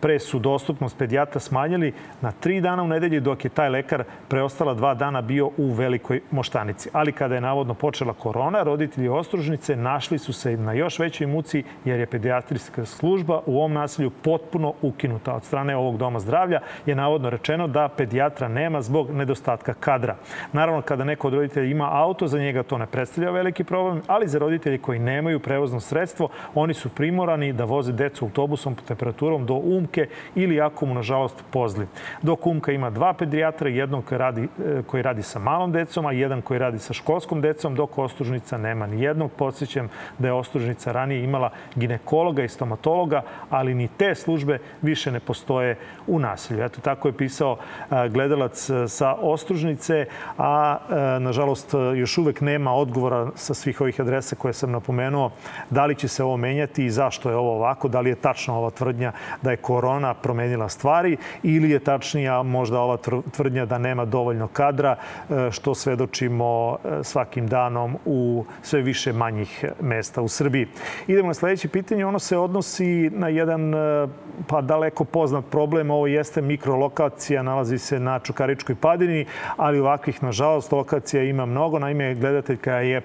Pre 0.00 0.18
su 0.18 0.38
dostupnost 0.38 0.98
pedijatra 0.98 1.40
smanjili 1.40 1.92
na 2.20 2.32
tri 2.32 2.60
dana 2.60 2.82
u 2.82 2.88
nedelji, 2.88 3.20
dok 3.20 3.44
je 3.44 3.50
taj 3.50 3.68
lekar 3.68 4.04
preostala 4.28 4.74
dva 4.74 4.94
dana 4.94 5.22
bio 5.22 5.50
u 5.56 5.72
Velikoj 5.72 6.20
Moštanici. 6.30 6.90
Ali 6.92 7.12
kada 7.12 7.34
je 7.34 7.40
navodno 7.40 7.74
počela 7.74 8.12
korona, 8.12 8.62
roditelji 8.62 9.08
Ostružnice 9.08 9.76
našli 9.76 10.18
su 10.18 10.32
se 10.32 10.56
na 10.56 10.72
još 10.72 10.98
većoj 10.98 11.26
muci 11.26 11.64
jer 11.84 12.00
je 12.00 12.06
pedijatrijska 12.06 12.84
služba 12.84 13.40
u 13.46 13.58
ovom 13.58 13.72
nasilju 13.72 14.10
potpuno 14.10 14.72
ukinuta 14.82 15.34
od 15.34 15.44
strane 15.44 15.76
ovog 15.76 15.96
doma 15.96 16.18
zdravlja. 16.18 16.60
Je 16.86 16.94
navodno 16.94 17.30
rečeno 17.30 17.68
da 17.68 17.88
pedijatra 17.88 18.48
nema 18.48 18.82
zbog 18.82 19.10
nedostatka 19.10 19.74
kadra. 19.74 20.16
Naravno, 20.52 20.82
kada 20.82 21.04
neko 21.04 21.28
od 21.28 21.34
roditelja 21.34 21.66
ima 21.66 21.88
auto, 21.92 22.26
za 22.26 22.38
njega 22.38 22.62
to 22.62 22.78
ne 22.78 22.86
predstavlja 22.86 23.30
veliki 23.30 23.64
problem, 23.64 24.02
ali 24.06 24.28
za 24.28 24.38
roditelji 24.38 24.78
koji 24.78 24.98
nemaju 24.98 25.40
prevozno 25.40 25.80
sredstvo, 25.80 26.28
oni 26.54 26.74
su 26.74 26.88
primorani 26.88 27.52
da 27.52 27.64
voze 27.64 27.92
decu 27.92 28.24
autobusom 28.24 28.74
po 28.74 28.82
temperaturom 28.82 29.46
do 29.46 29.54
Umke 29.88 30.08
ili 30.34 30.60
ako 30.60 30.86
mu, 30.86 30.94
nažalost, 30.94 31.44
pozli. 31.50 31.86
Dok 32.22 32.46
Umka 32.46 32.72
ima 32.72 32.90
dva 32.90 33.12
pedijatra, 33.12 33.68
jednog 33.68 34.04
koji 34.04 34.18
radi, 34.18 34.42
e, 34.42 34.82
koji 34.86 35.02
radi 35.02 35.22
sa 35.22 35.38
malom 35.38 35.72
decom, 35.72 36.06
a 36.06 36.12
jedan 36.12 36.42
koji 36.42 36.58
radi 36.58 36.78
sa 36.78 36.92
školskom 36.92 37.40
decom, 37.40 37.74
dok 37.74 37.98
Ostružnica 37.98 38.58
nema 38.58 38.86
ni 38.86 39.02
jednog. 39.02 39.30
Podsjećam 39.32 39.88
da 40.18 40.28
je 40.28 40.32
Ostružnica 40.32 40.92
ranije 40.92 41.24
imala 41.24 41.50
ginekologa 41.74 42.44
i 42.44 42.48
stomatologa, 42.48 43.22
ali 43.50 43.74
ni 43.74 43.88
te 43.88 44.14
službe 44.14 44.58
više 44.82 45.12
ne 45.12 45.20
postoje 45.20 45.76
u 46.06 46.18
nasilju. 46.18 46.64
Eto, 46.64 46.80
tako 46.80 47.08
je 47.08 47.16
pisao 47.16 47.56
e, 47.56 48.08
gledalac 48.08 48.70
e, 48.70 48.88
sa 48.88 49.14
Ostružnice, 49.14 50.06
a 50.38 50.78
nažalost 51.20 51.74
još 51.96 52.18
uvek 52.18 52.40
nema 52.40 52.72
odgovora 52.72 53.30
sa 53.34 53.54
svih 53.54 53.80
ovih 53.80 54.00
adresa 54.00 54.36
koje 54.36 54.52
sam 54.52 54.70
napomenuo 54.70 55.30
da 55.70 55.86
li 55.86 55.94
će 55.94 56.08
se 56.08 56.24
ovo 56.24 56.36
menjati 56.36 56.84
i 56.84 56.90
zašto 56.90 57.30
je 57.30 57.36
ovo 57.36 57.54
ovako, 57.54 57.88
da 57.88 58.00
li 58.00 58.10
je 58.10 58.14
tačna 58.14 58.54
ova 58.54 58.70
tvrdnja 58.70 59.12
da 59.42 59.50
je 59.50 59.56
korona 59.56 59.77
promenila 60.14 60.68
stvari 60.68 61.16
ili 61.42 61.70
je 61.70 61.78
tačnija 61.78 62.42
možda 62.42 62.80
ova 62.80 62.96
tvrdnja 63.32 63.66
da 63.66 63.78
nema 63.78 64.04
dovoljno 64.04 64.48
kadra, 64.48 64.96
e, 64.96 65.50
što 65.50 65.74
svedočimo 65.74 66.76
e, 66.84 67.04
svakim 67.04 67.46
danom 67.46 67.96
u 68.04 68.44
sve 68.62 68.82
više 68.82 69.12
manjih 69.12 69.64
mesta 69.80 70.22
u 70.22 70.28
Srbiji. 70.28 70.66
Idemo 71.06 71.28
na 71.28 71.34
sledeće 71.34 71.68
pitanje. 71.68 72.06
Ono 72.06 72.18
se 72.18 72.38
odnosi 72.38 73.10
na 73.10 73.28
jedan 73.28 73.74
e, 73.74 74.08
pa 74.46 74.60
daleko 74.60 75.04
poznat 75.04 75.44
problem. 75.50 75.90
Ovo 75.90 76.06
jeste 76.06 76.42
mikrolokacija, 76.42 77.42
nalazi 77.42 77.78
se 77.78 78.00
na 78.00 78.18
Čukaričkoj 78.18 78.74
padini, 78.74 79.26
ali 79.56 79.80
ovakvih, 79.80 80.22
nažalost, 80.22 80.72
lokacija 80.72 81.22
ima 81.22 81.46
mnogo. 81.46 81.78
Naime, 81.78 82.14
gledateljka 82.14 82.72
je 82.72 83.00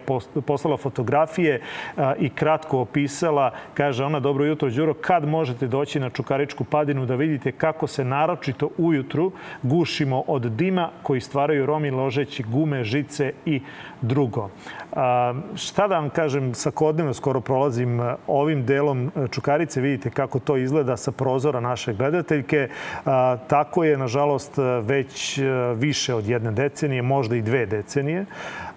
poslala 0.45 0.77
fotografije 0.77 1.61
i 2.19 2.29
kratko 2.29 2.79
opisala, 2.79 3.51
kaže 3.73 4.05
ona, 4.05 4.19
dobro 4.19 4.45
jutro, 4.45 4.69
Đuro, 4.83 4.93
kad 4.93 5.27
možete 5.27 5.67
doći 5.67 5.99
na 5.99 6.09
Čukaričku 6.09 6.62
padinu 6.65 7.05
da 7.05 7.15
vidite 7.15 7.51
kako 7.51 7.87
se 7.87 8.05
naročito 8.05 8.69
ujutru 8.77 9.31
gušimo 9.63 10.23
od 10.27 10.41
dima 10.41 10.89
koji 11.03 11.21
stvaraju 11.21 11.65
romi 11.65 11.91
ložeći 11.91 12.43
gume, 12.43 12.83
žice 12.83 13.33
i 13.45 13.61
drugo. 14.01 14.49
A, 14.91 15.33
šta 15.55 15.87
da 15.87 15.99
vam 15.99 16.09
kažem, 16.09 16.53
svakodnevno 16.53 17.13
skoro 17.13 17.41
prolazim 17.41 18.01
ovim 18.27 18.65
delom 18.65 19.11
Čukarice, 19.31 19.81
vidite 19.81 20.09
kako 20.09 20.39
to 20.39 20.57
izgleda 20.57 20.97
sa 20.97 21.11
prozora 21.11 21.59
naše 21.59 21.93
gledateljke. 21.93 22.67
A, 23.05 23.37
tako 23.47 23.83
je, 23.83 23.97
nažalost, 23.97 24.57
već 24.81 25.39
više 25.75 26.13
od 26.13 26.27
jedne 26.27 26.51
decenije, 26.51 27.01
možda 27.01 27.35
i 27.35 27.41
dve 27.41 27.65
decenije. 27.65 28.25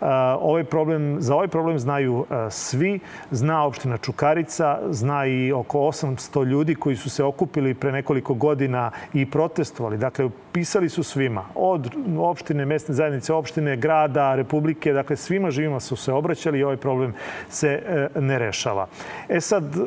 A, 0.00 0.37
ovaj 0.40 0.64
problem, 0.64 1.16
za 1.21 1.35
ovaj 1.35 1.49
problem 1.49 1.78
znaju 1.78 2.26
svi. 2.50 3.00
Zna 3.31 3.64
opština 3.64 3.99
Čukarica, 3.99 4.78
zna 4.90 5.26
i 5.26 5.52
oko 5.52 5.78
800 5.78 6.45
ljudi 6.45 6.75
koji 6.75 6.97
su 6.97 7.11
se 7.11 7.25
okupili 7.25 7.75
pre 7.76 7.92
nekoliko 7.92 8.35
godina 8.35 8.90
i 9.14 9.26
protestovali. 9.30 9.99
Dakle, 9.99 10.28
pisali 10.52 10.88
su 10.88 11.02
svima, 11.02 11.45
od 11.54 11.90
opštine, 12.18 12.64
mesne 12.64 12.95
zajednice, 12.95 13.33
opštine, 13.33 13.76
grada, 13.76 14.35
republike, 14.35 14.92
dakle 14.92 15.16
svima 15.16 15.50
živima 15.50 15.80
su 15.80 15.97
se 15.97 16.12
obraćali 16.12 16.59
i 16.59 16.64
ovaj 16.64 16.76
problem 16.76 17.14
se 17.49 17.68
e, 17.68 18.21
ne 18.21 18.38
rešava. 18.38 18.87
E 19.28 19.40
sad, 19.40 19.64
e, 19.64 19.80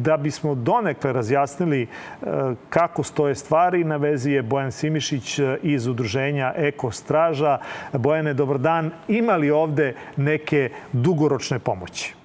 da 0.00 0.16
bismo 0.16 0.54
donekle 0.54 1.12
razjasnili 1.12 1.82
e, 1.82 2.26
kako 2.68 3.02
stoje 3.02 3.34
stvari, 3.34 3.84
na 3.84 3.96
vezi 3.96 4.30
je 4.30 4.42
Bojan 4.42 4.72
Simišić 4.72 5.40
iz 5.62 5.86
udruženja 5.86 6.52
Eko 6.56 6.90
Straža. 6.90 7.58
Bojane, 7.92 8.34
dobar 8.34 8.58
dan. 8.58 8.90
Ima 9.08 9.36
li 9.36 9.50
ovde 9.50 9.94
neke 10.16 10.70
dugoročne 10.92 11.58
pomoći? 11.58 12.15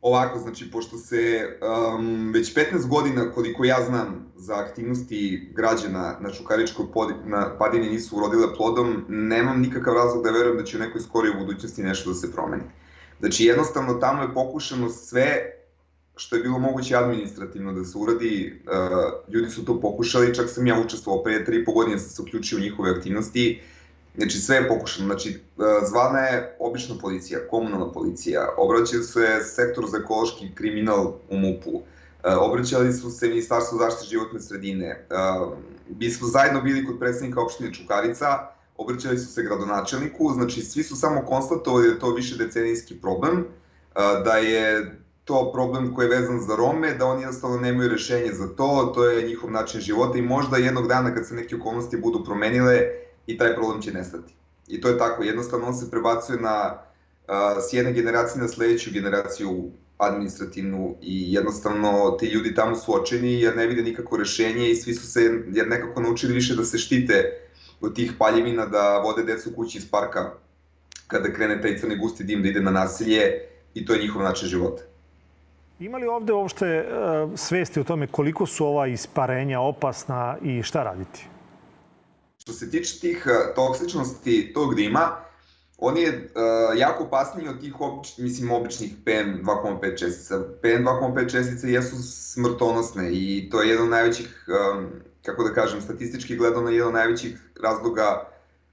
Ovako, 0.00 0.38
znači, 0.38 0.70
pošto 0.70 0.98
se 0.98 1.48
um, 1.60 2.32
već 2.32 2.54
15 2.54 2.88
godina, 2.88 3.32
koliko 3.32 3.64
ja 3.64 3.84
znam, 3.86 4.32
za 4.36 4.56
aktivnosti 4.56 5.50
građana 5.54 6.16
na 6.20 6.30
Čukaričkoj 6.30 6.86
padini 7.58 7.90
nisu 7.90 8.16
urodile 8.16 8.54
plodom, 8.56 9.04
nemam 9.08 9.60
nikakav 9.60 9.94
razlog 9.94 10.24
da 10.24 10.30
verujem 10.30 10.56
da 10.56 10.64
će 10.64 10.76
u 10.76 10.80
nekoj 10.80 11.00
skorijoj 11.00 11.36
budućnosti 11.36 11.82
nešto 11.82 12.10
da 12.10 12.14
se 12.14 12.32
promeni. 12.32 12.62
Znači, 13.20 13.44
jednostavno, 13.44 13.94
tamo 13.94 14.22
je 14.22 14.34
pokušano 14.34 14.88
sve 14.88 15.60
što 16.16 16.36
je 16.36 16.42
bilo 16.42 16.58
moguće 16.58 16.96
administrativno 16.96 17.72
da 17.72 17.84
se 17.84 17.98
uradi, 17.98 18.62
uh, 18.66 19.34
ljudi 19.34 19.50
su 19.50 19.64
to 19.64 19.80
pokušali, 19.80 20.34
čak 20.34 20.48
sam 20.48 20.66
ja 20.66 20.80
učestvovao 20.80 21.22
pre 21.22 21.44
3,5 21.44 21.74
godine, 21.74 21.98
sam 21.98 22.10
se 22.10 22.22
uključio 22.22 22.58
u 22.58 22.60
njihove 22.60 22.90
aktivnosti, 22.90 23.60
Znači 24.16 24.38
sve 24.38 24.56
je 24.56 24.68
pokušano, 24.68 25.06
znači 25.06 25.30
e, 25.30 25.36
zvana 25.90 26.18
je 26.18 26.56
obična 26.58 26.94
policija, 27.00 27.48
komunalna 27.50 27.92
policija, 27.92 28.48
obraćaju 28.56 29.02
se 29.02 29.40
sektor 29.44 29.86
za 29.86 29.98
ekološki 29.98 30.54
kriminal 30.54 31.06
u 31.30 31.36
MUP-u, 31.36 31.82
e, 32.24 32.34
obraćali 32.34 32.92
su 32.92 33.10
se 33.10 33.28
Ministarstvo 33.28 33.78
zaštite 33.78 34.10
životne 34.10 34.40
sredine, 34.40 34.86
e, 34.86 35.04
mi 35.98 36.10
smo 36.10 36.28
zajedno 36.28 36.60
bili 36.60 36.86
kod 36.86 36.98
predsednika 36.98 37.40
opštine 37.40 37.74
Čukarica, 37.74 38.26
obraćali 38.76 39.18
su 39.18 39.32
se 39.32 39.42
gradonačelniku, 39.42 40.32
znači 40.34 40.62
svi 40.62 40.82
su 40.82 40.96
samo 40.96 41.22
konstatovali 41.26 41.86
da 41.86 41.92
je 41.92 41.98
to 41.98 42.14
više 42.14 42.36
decenijski 42.36 43.00
problem, 43.00 43.44
da 44.24 44.36
je 44.36 44.96
to 45.24 45.52
problem 45.52 45.94
koji 45.94 46.06
je 46.06 46.20
vezan 46.20 46.40
za 46.40 46.56
Rome, 46.56 46.94
da 46.94 47.06
oni 47.06 47.22
jednostavno 47.22 47.60
nemaju 47.60 47.88
rešenje 47.90 48.32
za 48.32 48.48
to, 48.48 48.92
to 48.94 49.04
je 49.04 49.26
njihov 49.28 49.50
način 49.50 49.80
života 49.80 50.18
i 50.18 50.22
možda 50.22 50.56
jednog 50.56 50.88
dana 50.88 51.14
kad 51.14 51.26
se 51.26 51.34
neke 51.34 51.56
okolnosti 51.56 51.96
budu 51.96 52.24
promenile, 52.24 52.80
i 53.30 53.38
taj 53.38 53.54
problem 53.54 53.82
će 53.82 53.92
nestati. 53.92 54.34
I 54.68 54.80
to 54.80 54.88
je 54.88 54.98
tako, 54.98 55.22
jednostavno 55.22 55.66
on 55.66 55.74
se 55.74 55.90
prebacuje 55.90 56.40
na, 56.40 56.78
s 57.68 57.72
jedne 57.72 57.92
generacije 57.92 58.42
na 58.42 58.48
sledeću 58.48 58.90
generaciju 58.92 59.70
administrativnu 59.98 60.96
i 61.02 61.32
jednostavno 61.32 62.16
ti 62.20 62.26
ljudi 62.26 62.54
tamo 62.54 62.76
su 62.76 63.02
očeni 63.02 63.40
jer 63.40 63.56
ne 63.56 63.66
vide 63.66 63.82
nikako 63.82 64.16
rešenje 64.16 64.70
i 64.70 64.76
svi 64.76 64.94
su 64.94 65.06
se 65.06 65.20
jer 65.52 65.68
nekako 65.68 66.00
naučili 66.00 66.34
više 66.34 66.54
da 66.54 66.64
se 66.64 66.78
štite 66.78 67.40
od 67.80 67.94
tih 67.94 68.12
paljevina, 68.18 68.66
da 68.66 68.98
vode 68.98 69.22
decu 69.22 69.50
kući 69.56 69.78
iz 69.78 69.90
parka 69.90 70.32
kada 71.06 71.32
krene 71.32 71.62
taj 71.62 71.78
crni 71.78 71.96
gusti 71.96 72.24
dim 72.24 72.42
da 72.42 72.48
ide 72.48 72.60
na 72.60 72.70
nasilje 72.70 73.22
i 73.74 73.86
to 73.86 73.92
je 73.92 74.02
njihov 74.02 74.22
način 74.22 74.48
života. 74.48 74.82
Ima 75.80 75.98
li 75.98 76.06
ovde 76.06 76.32
uopšte 76.32 76.84
uh, 76.84 77.38
svesti 77.38 77.80
o 77.80 77.84
tome 77.84 78.06
koliko 78.06 78.46
su 78.46 78.66
ova 78.66 78.86
isparenja 78.86 79.60
opasna 79.60 80.36
i 80.42 80.62
šta 80.62 80.82
raditi? 80.82 81.26
Što 82.50 82.58
se 82.58 82.70
tiče 82.70 83.00
tih 83.00 83.26
uh, 83.26 83.54
toksičnosti 83.54 84.52
tog 84.54 84.74
dima, 84.74 85.16
on 85.78 85.96
je 85.96 86.08
uh, 86.08 86.78
jako 86.78 87.04
opasniji 87.04 87.48
od 87.48 87.60
tih 87.60 87.80
obič, 87.80 88.18
mislim, 88.18 88.50
običnih 88.50 88.92
PM2,5 89.04 89.98
čestica. 89.98 90.38
PM2,5 90.62 91.30
čestice 91.30 91.72
jesu 91.72 91.96
smrtonosne 92.02 93.12
i 93.12 93.48
to 93.50 93.62
je 93.62 93.68
jedan 93.68 93.84
od 93.84 93.90
najvećih, 93.90 94.46
um, 94.48 94.86
kako 95.22 95.44
da 95.44 95.54
kažem, 95.54 95.80
statistički 95.80 96.36
gledano, 96.36 96.70
jedan 96.70 96.88
od 96.88 96.94
najvećih 96.94 97.38
razloga 97.62 98.28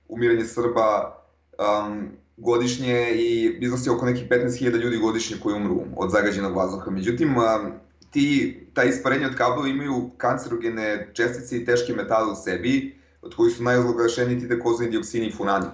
umiranja 0.07 0.45
Srba 0.45 1.21
um, 1.57 2.09
godišnje 2.37 3.11
i 3.15 3.57
iznosi 3.61 3.89
oko 3.89 4.05
nekih 4.05 4.29
15.000 4.29 4.77
ljudi 4.77 4.97
godišnje 4.97 5.37
koji 5.43 5.55
umru 5.55 5.81
od 5.95 6.11
zagađenog 6.11 6.55
vazduha. 6.55 6.91
Međutim, 6.91 7.37
um, 7.37 7.71
ti, 8.11 8.59
ta 8.73 8.83
isparenja 8.83 9.27
od 9.27 9.35
kablova 9.35 9.67
imaju 9.67 10.09
kancerogene 10.17 11.11
čestice 11.13 11.57
i 11.57 11.65
teške 11.65 11.93
metale 11.93 12.31
u 12.31 12.35
sebi, 12.35 12.97
od 13.27 13.35
kojih 13.35 13.55
su 13.55 13.63
najozloglašeniji 13.63 14.39
ti 14.39 14.47
dekozani 14.47 14.89
dioksini 14.89 15.27
i 15.27 15.31
funani. 15.31 15.67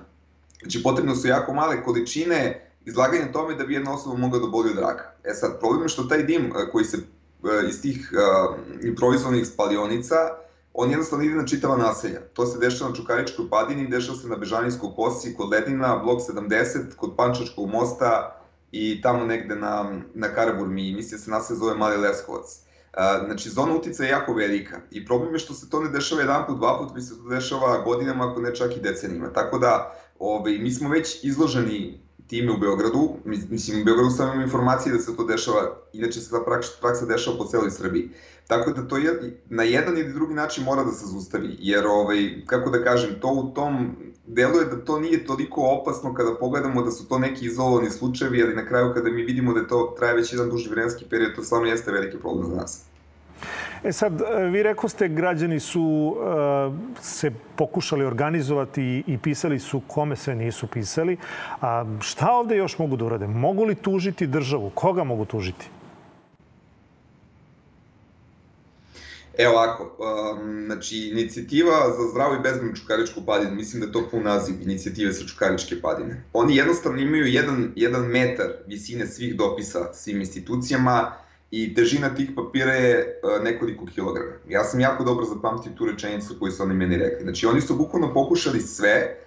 Znači, 0.61 0.83
potrebno 0.83 1.15
su 1.15 1.27
jako 1.27 1.53
male 1.53 1.83
količine 1.83 2.69
izlaganja 2.85 3.31
tome 3.31 3.55
da 3.55 3.63
bi 3.63 3.73
jedna 3.73 3.93
osoba 3.93 4.17
mogla 4.17 4.39
da 4.39 4.47
boli 4.47 4.69
od 4.69 4.77
raka. 4.77 5.11
E 5.23 5.33
sad, 5.33 5.59
problem 5.59 5.83
je 5.83 5.89
što 5.89 6.03
taj 6.03 6.23
dim 6.23 6.45
e, 6.45 6.71
koji 6.71 6.85
se 6.85 6.97
e, 6.97 7.69
iz 7.69 7.81
tih 7.81 8.11
uh, 8.13 8.55
improvizovanih 8.83 9.47
spalionica, 9.47 10.15
on 10.73 10.89
jednostavno 10.89 11.25
ide 11.25 11.35
na 11.35 11.45
čitava 11.45 11.77
naselja. 11.77 12.19
To 12.33 12.45
se 12.45 12.59
dešava 12.59 12.89
na 12.89 12.95
Čukaričkoj 12.95 13.49
padini, 13.49 13.87
dešava 13.87 14.17
se 14.17 14.27
na 14.27 14.35
Bežanijskoj 14.35 14.89
kosi, 14.95 15.35
kod 15.35 15.49
Ledina, 15.49 15.97
blok 15.97 16.21
70, 16.21 16.95
kod 16.95 17.15
Pančačkog 17.17 17.69
mosta 17.69 18.39
i 18.71 19.01
tamo 19.01 19.25
negde 19.25 19.55
na, 19.55 20.01
na 20.13 20.27
Karaburmi, 20.27 20.93
mislim 20.95 21.19
se 21.19 21.31
naselje 21.31 21.59
zove 21.59 21.75
Mali 21.75 21.97
Leskovac. 21.97 22.62
Znači, 23.25 23.49
zona 23.49 23.75
utica 23.75 24.03
je 24.03 24.09
jako 24.09 24.33
velika 24.33 24.81
i 24.91 25.05
problem 25.05 25.33
je 25.33 25.39
što 25.39 25.53
se 25.53 25.69
to 25.69 25.79
ne 25.79 25.89
dešava 25.89 26.21
jedan 26.21 26.45
put, 26.47 26.57
dva 26.57 26.79
put, 26.79 26.95
mi 26.95 27.01
se 27.01 27.17
to 27.17 27.29
dešava 27.29 27.81
godinama, 27.81 28.31
ako 28.31 28.41
ne 28.41 28.55
čak 28.55 28.77
i 28.77 28.81
decenijima. 28.81 29.33
Tako 29.33 29.59
da, 29.59 29.95
ove, 30.19 30.57
mi 30.57 30.71
smo 30.71 30.89
već 30.89 31.23
izloženi 31.23 32.03
time 32.27 32.51
u 32.51 32.57
Beogradu, 32.57 33.09
mislim 33.25 33.81
u 33.81 33.85
Beogradu 33.85 34.09
sam 34.09 34.29
imam 34.29 34.41
informacije 34.41 34.93
da 34.93 34.99
se 34.99 35.15
to 35.15 35.23
dešava, 35.23 35.77
inače 35.93 36.19
se 36.19 36.29
ta 36.29 36.39
praksa 36.81 37.05
dešava 37.05 37.37
po 37.37 37.45
celoj 37.45 37.71
Srbiji. 37.71 38.09
Tako 38.47 38.71
da 38.71 38.87
to 38.87 38.97
je, 38.97 39.41
na 39.49 39.63
jedan 39.63 39.97
ili 39.97 40.13
drugi 40.13 40.33
način 40.33 40.63
mora 40.63 40.83
da 40.83 40.91
se 40.91 41.05
zustavi, 41.05 41.55
jer 41.59 41.87
ovaj, 41.87 42.43
kako 42.45 42.69
da 42.69 42.83
kažem, 42.83 43.19
to 43.21 43.27
u 43.27 43.53
tom 43.53 43.95
delu 44.27 44.59
je 44.59 44.65
da 44.65 44.85
to 44.85 44.99
nije 44.99 45.25
toliko 45.25 45.61
opasno 45.61 46.13
kada 46.13 46.35
pogledamo 46.39 46.83
da 46.83 46.91
su 46.91 47.07
to 47.07 47.19
neki 47.19 47.45
izolovani 47.45 47.89
slučajevi, 47.89 48.43
ali 48.43 48.55
na 48.55 48.65
kraju 48.65 48.93
kada 48.93 49.09
mi 49.09 49.23
vidimo 49.23 49.53
da 49.53 49.67
to 49.67 49.95
traje 49.97 50.15
već 50.15 50.33
jedan 50.33 50.49
duži 50.49 50.69
vremenski 50.69 51.05
period, 51.05 51.35
to 51.35 51.43
stvarno 51.43 51.67
jeste 51.67 51.91
veliki 51.91 52.17
problem 52.17 52.49
za 52.49 52.55
nas. 52.55 52.85
E 53.83 53.91
sad, 53.91 54.21
e, 54.21 54.45
vi 54.45 54.63
rekao 54.63 54.89
ste, 54.89 55.07
građani 55.07 55.59
su 55.59 55.81
uh, 55.81 56.73
se 57.01 57.31
pokušali 57.55 58.05
organizovati 58.05 59.03
i 59.07 59.17
pisali 59.17 59.59
su 59.59 59.81
kome 59.87 60.15
sve 60.15 60.35
nisu 60.35 60.67
pisali. 60.67 61.17
A 61.61 61.85
šta 61.99 62.31
ovde 62.31 62.57
još 62.57 62.77
mogu 62.77 62.95
da 62.95 63.05
urade? 63.05 63.27
Mogu 63.27 63.63
li 63.63 63.75
tužiti 63.75 64.27
državu? 64.27 64.69
Koga 64.69 65.03
mogu 65.03 65.25
tužiti? 65.25 65.69
Evo 69.37 69.53
ovako, 69.53 69.83
um, 69.83 70.65
znači 70.65 70.97
inicijativa 70.97 71.71
za 71.97 72.09
zdravu 72.11 72.35
i 72.35 72.43
bezbednu 72.43 72.75
Čukaričku 72.75 73.25
padinu, 73.25 73.55
mislim 73.55 73.79
da 73.81 73.87
je 73.87 73.91
to 73.91 74.07
pun 74.11 74.23
naziv 74.23 74.61
inicijative 74.61 75.13
sa 75.13 75.27
Čukaričke 75.27 75.81
padine. 75.81 76.23
Oni 76.33 76.55
jednostavno 76.55 77.01
imaju 77.01 77.25
jedan, 77.25 77.73
jedan 77.75 78.05
metar 78.05 78.47
visine 78.67 79.07
svih 79.07 79.35
dopisa 79.35 79.93
svim 79.93 80.19
institucijama 80.19 81.11
i 81.51 81.75
težina 81.75 82.15
tih 82.15 82.29
papira 82.35 82.73
je 82.73 83.19
uh, 83.23 83.43
nekoliko 83.43 83.85
kilograma. 83.85 84.31
Ja 84.49 84.63
sam 84.63 84.79
jako 84.79 85.03
dobro 85.03 85.25
zapamtio 85.25 85.71
tu 85.77 85.85
rečenicu 85.85 86.35
koju 86.39 86.51
su 86.51 86.63
oni 86.63 86.73
meni 86.73 86.97
rekli. 86.97 87.23
Znači 87.23 87.45
oni 87.45 87.61
su 87.61 87.75
bukvalno 87.75 88.13
pokušali 88.13 88.61
sve, 88.61 89.22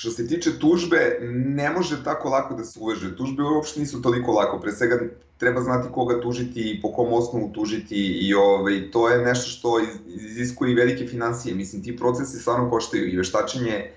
Što 0.00 0.10
se 0.10 0.26
tiče 0.26 0.58
tužbe, 0.58 1.18
ne 1.32 1.70
može 1.70 2.04
tako 2.04 2.28
lako 2.28 2.54
da 2.54 2.64
se 2.64 2.78
uveže. 2.80 3.16
Tužbe 3.16 3.42
uopšte 3.42 3.80
nisu 3.80 4.02
toliko 4.02 4.32
lako. 4.32 4.60
Pre 4.60 4.72
svega 4.72 4.98
treba 5.38 5.60
znati 5.60 5.88
koga 5.92 6.20
tužiti 6.22 6.60
i 6.70 6.80
po 6.80 6.92
kom 6.92 7.12
osnovu 7.12 7.50
tužiti 7.52 7.96
i 7.96 8.34
ovaj, 8.34 8.90
to 8.90 9.08
je 9.08 9.24
nešto 9.24 9.50
što 9.50 9.80
iziskuje 10.06 10.72
i 10.72 10.74
velike 10.74 11.06
financije. 11.06 11.54
Mislim, 11.54 11.82
ti 11.82 11.96
procesi 11.96 12.38
stvarno 12.38 12.70
koštaju 12.70 13.12
i 13.12 13.16
veštačenje 13.16 13.90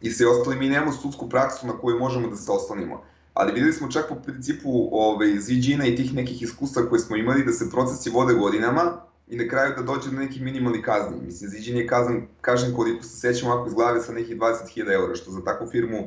i 0.00 0.10
sve 0.10 0.26
ostali. 0.26 0.56
Mi 0.56 0.68
nemamo 0.68 0.92
sudsku 0.92 1.28
praksu 1.28 1.66
na 1.66 1.78
koju 1.78 1.98
možemo 1.98 2.28
da 2.28 2.36
se 2.36 2.52
oslanimo. 2.52 3.02
Ali 3.34 3.52
videli 3.52 3.72
smo 3.72 3.90
čak 3.90 4.08
po 4.08 4.14
principu 4.14 4.88
ovaj, 4.92 5.38
ziđina 5.40 5.86
i 5.86 5.96
tih 5.96 6.14
nekih 6.14 6.42
iskustva 6.42 6.86
koje 6.88 7.00
smo 7.00 7.16
imali 7.16 7.44
da 7.44 7.52
se 7.52 7.70
procesi 7.70 8.10
vode 8.10 8.34
godinama 8.34 9.09
i 9.30 9.36
na 9.36 9.48
kraju 9.48 9.74
da 9.76 9.82
dođe 9.82 10.10
do 10.10 10.16
neki 10.16 10.40
minimalni 10.40 10.82
kazni. 10.82 11.16
Mislim, 11.26 11.50
ziđin 11.50 11.76
je 11.76 11.86
kazan, 11.86 12.26
kažem 12.40 12.74
koliko 12.76 13.02
se 13.02 13.16
sećam 13.16 13.50
ovako 13.50 13.68
iz 13.68 13.74
glave 13.74 14.00
sa 14.00 14.12
nekih 14.12 14.36
20.000 14.36 14.92
eura, 14.92 15.14
što 15.14 15.30
za 15.30 15.44
takvu 15.44 15.68
firmu 15.70 15.98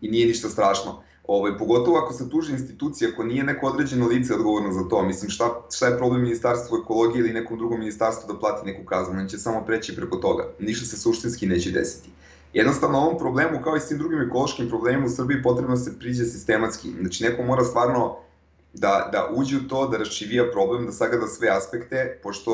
i 0.00 0.10
nije 0.10 0.26
ništa 0.26 0.48
strašno. 0.48 1.02
Ovaj, 1.28 1.58
pogotovo 1.58 1.98
ako 1.98 2.12
se 2.12 2.30
tuži 2.30 2.52
institucija, 2.52 3.10
ako 3.12 3.24
nije 3.24 3.44
neko 3.44 3.66
određeno 3.66 4.06
lice 4.06 4.34
odgovorno 4.34 4.72
za 4.72 4.88
to, 4.88 5.02
mislim 5.02 5.30
šta, 5.30 5.62
šta 5.72 5.86
je 5.86 5.96
problem 5.98 6.22
Ministarstva 6.22 6.78
ekologije 6.82 7.20
ili 7.20 7.32
nekom 7.32 7.58
drugom 7.58 7.78
ministarstvu 7.78 8.32
da 8.32 8.38
plati 8.38 8.66
neku 8.66 8.84
kaznu, 8.84 9.20
on 9.20 9.28
će 9.28 9.38
samo 9.38 9.64
preći 9.66 9.96
preko 9.96 10.16
toga. 10.16 10.48
Ništa 10.58 10.86
se 10.86 10.96
suštinski 10.96 11.46
neće 11.46 11.70
desiti. 11.70 12.10
Jednostavno 12.52 12.98
ovom 12.98 13.18
problemu, 13.18 13.60
kao 13.64 13.76
i 13.76 13.80
s 13.80 13.88
tim 13.88 13.98
drugim 13.98 14.22
ekološkim 14.22 14.68
problemima 14.68 15.06
u 15.06 15.10
Srbiji, 15.10 15.42
potrebno 15.42 15.76
se 15.76 15.98
priđe 15.98 16.24
sistematski. 16.24 16.92
Znači 17.00 17.24
neko 17.24 17.42
mora 17.42 17.64
stvarno 17.64 18.16
da, 18.78 19.08
da 19.12 19.28
uđe 19.34 19.56
u 19.56 19.68
to, 19.68 19.88
da 19.88 19.98
raščivija 19.98 20.50
problem, 20.52 20.86
da 20.86 20.92
sagleda 20.92 21.26
sve 21.26 21.48
aspekte, 21.48 22.20
pošto 22.22 22.52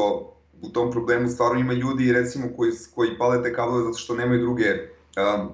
u 0.63 0.69
tom 0.69 0.91
problemu 0.93 1.29
stvarno 1.29 1.61
ima 1.61 1.73
ljudi 1.73 2.13
recimo 2.13 2.49
koji, 2.57 2.73
koji 2.95 3.19
pale 3.19 3.43
te 3.43 3.53
kablove 3.55 3.85
zato 3.85 3.99
što 3.99 4.15
nemaju 4.15 4.41
druge 4.41 4.73
um, 4.73 5.49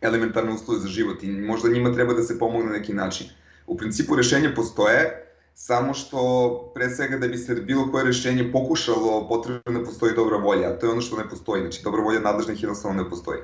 elementarne 0.00 0.52
uslove 0.52 0.80
za 0.80 0.88
život 0.88 1.22
i 1.22 1.30
možda 1.30 1.68
njima 1.68 1.92
treba 1.92 2.14
da 2.14 2.22
se 2.22 2.38
pomogne 2.38 2.66
na 2.66 2.78
neki 2.78 2.92
način. 2.92 3.26
U 3.66 3.76
principu 3.76 4.16
rešenje 4.16 4.54
postoje, 4.54 5.24
samo 5.54 5.94
što 5.94 6.20
pre 6.74 6.90
svega 6.90 7.18
da 7.18 7.28
bi 7.28 7.38
se 7.38 7.54
bilo 7.54 7.90
koje 7.90 8.04
rešenje 8.04 8.52
pokušalo, 8.52 9.28
potrebno 9.28 9.80
da 9.80 9.84
postoji 9.84 10.14
dobra 10.14 10.36
volja, 10.36 10.68
a 10.68 10.78
to 10.78 10.86
je 10.86 10.92
ono 10.92 11.00
što 11.00 11.16
ne 11.16 11.28
postoji, 11.28 11.62
znači 11.62 11.82
dobra 11.84 12.02
volja 12.02 12.20
nadležnih 12.20 12.62
jednostavno 12.62 13.02
ne 13.02 13.10
postoji. 13.10 13.40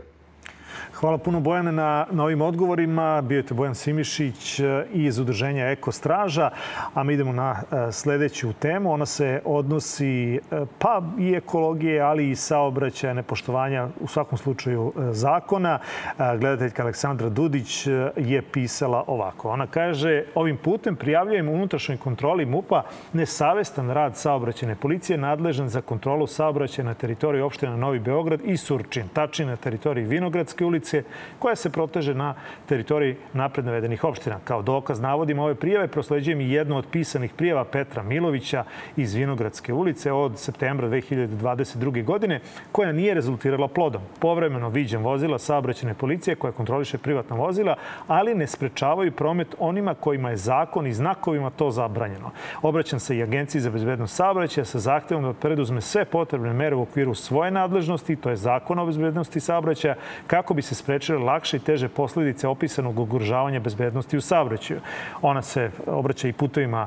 Hvala 0.95 1.19
puno 1.19 1.41
Bojane 1.41 1.73
na, 1.73 2.07
na 2.11 2.25
ovim 2.25 2.43
odgovorima. 2.43 3.23
Bio 3.23 3.37
je 3.37 3.45
Bojan 3.51 3.75
Simišić 3.75 4.61
e, 4.61 4.85
iz 4.93 5.19
udruženja 5.19 5.71
Eko 5.71 5.93
Straža, 5.93 6.51
a 6.95 7.05
mi 7.05 7.15
idemo 7.15 7.33
na 7.33 7.57
e, 7.73 7.93
sledeću 7.93 8.53
temu. 8.53 8.93
Ona 8.93 9.07
se 9.07 9.43
odnosi 9.45 10.35
e, 10.35 10.39
pa 10.79 11.03
i 11.19 11.35
ekologije, 11.35 12.01
ali 12.01 12.31
i 12.31 12.37
saobraćaja, 12.37 13.15
nepoštovanja 13.15 13.89
u 14.01 14.07
svakom 14.07 14.39
slučaju 14.39 14.93
zakona. 15.11 15.79
Gledateljka 16.19 16.83
Aleksandra 16.83 17.29
Dudić 17.29 17.87
je 18.17 18.43
pisala 18.43 19.05
ovako. 19.07 19.51
Ona 19.51 19.67
kaže, 19.67 20.25
ovim 20.35 20.57
putem 20.57 20.97
prijavljujem 20.97 21.49
unutrašnjoj 21.49 21.99
kontroli 21.99 22.47
MUPA 22.47 22.83
nesavestan 23.13 23.91
rad 23.91 24.17
saobraćene 24.17 24.75
policije 24.75 25.19
nadležan 25.19 25.69
za 25.69 25.81
kontrolu 25.81 26.27
saobraćaja 26.27 26.87
na 26.87 26.95
teritoriji 26.95 27.43
opština 27.43 27.77
Novi 27.77 27.99
Beograd 27.99 28.41
i 28.45 28.57
Surčin, 28.57 29.09
tačnije 29.09 29.49
na 29.51 29.57
teritoriji 29.57 30.05
Vinogradske 30.05 30.65
ulice 30.65 30.80
ulice 30.81 31.03
koja 31.39 31.57
se 31.57 31.71
proteže 31.71 32.15
na 32.15 32.35
teritoriji 32.67 33.17
napred 33.33 33.65
navedenih 33.65 34.05
opština. 34.05 34.39
Kao 34.45 34.63
dokaz 34.63 35.01
navodim 35.01 35.39
ove 35.39 35.55
prijave, 35.55 35.89
prosleđujem 35.89 36.41
i 36.41 36.51
jednu 36.51 36.77
od 36.77 36.87
pisanih 36.91 37.33
prijava 37.33 37.65
Petra 37.65 38.03
Milovića 38.03 38.65
iz 38.97 39.15
Vinogradske 39.15 39.73
ulice 39.73 40.13
od 40.13 40.39
septembra 40.39 40.89
2022. 40.89 42.05
godine, 42.05 42.41
koja 42.73 42.93
nije 42.93 43.15
rezultirala 43.15 43.69
plodom. 43.69 44.03
Povremeno 44.19 44.69
viđem 44.69 45.03
vozila 45.03 45.39
saobraćene 45.39 45.95
policije 45.95 46.37
koja 46.37 46.53
kontroliše 46.53 46.99
privatna 46.99 47.37
vozila, 47.37 47.77
ali 48.07 48.35
ne 48.35 48.47
sprečavaju 48.47 49.13
promet 49.13 49.55
onima 49.59 49.95
kojima 49.95 50.31
je 50.31 50.37
zakon 50.37 50.87
i 50.87 50.93
znakovima 50.93 51.51
to 51.51 51.71
zabranjeno. 51.71 52.31
Obraćam 52.63 53.01
se 53.01 53.17
i 53.17 53.23
Agenciji 53.23 53.61
za 53.61 53.71
bezbednost 53.71 54.17
saobraćaja 54.17 54.65
sa 54.65 54.79
zahtevom 54.79 55.25
da 55.25 55.33
preduzme 55.33 55.81
sve 55.81 56.05
potrebne 56.05 56.53
mere 56.53 56.77
u 56.77 56.83
okviru 56.83 57.15
svoje 57.15 57.51
nadležnosti, 57.51 58.17
to 58.17 58.31
je 58.31 58.37
zakon 58.37 58.79
o 58.79 58.87
bezbednosti 58.87 59.41
saobraćaja, 59.41 59.95
kako 60.27 60.55
bi 60.55 60.63
se 60.63 60.70
sprečile 60.75 61.19
lakše 61.19 61.57
i 61.57 61.61
teže 61.61 61.89
posledice 61.89 62.49
opisanog 62.49 62.99
ugrožavanja 62.99 63.61
bezbednosti 63.61 64.17
u 64.17 64.21
saobraćaju. 64.21 64.81
Ona 65.23 65.43
se 65.43 65.71
obraća 65.87 66.29
i 66.29 66.33
putovima 66.33 66.87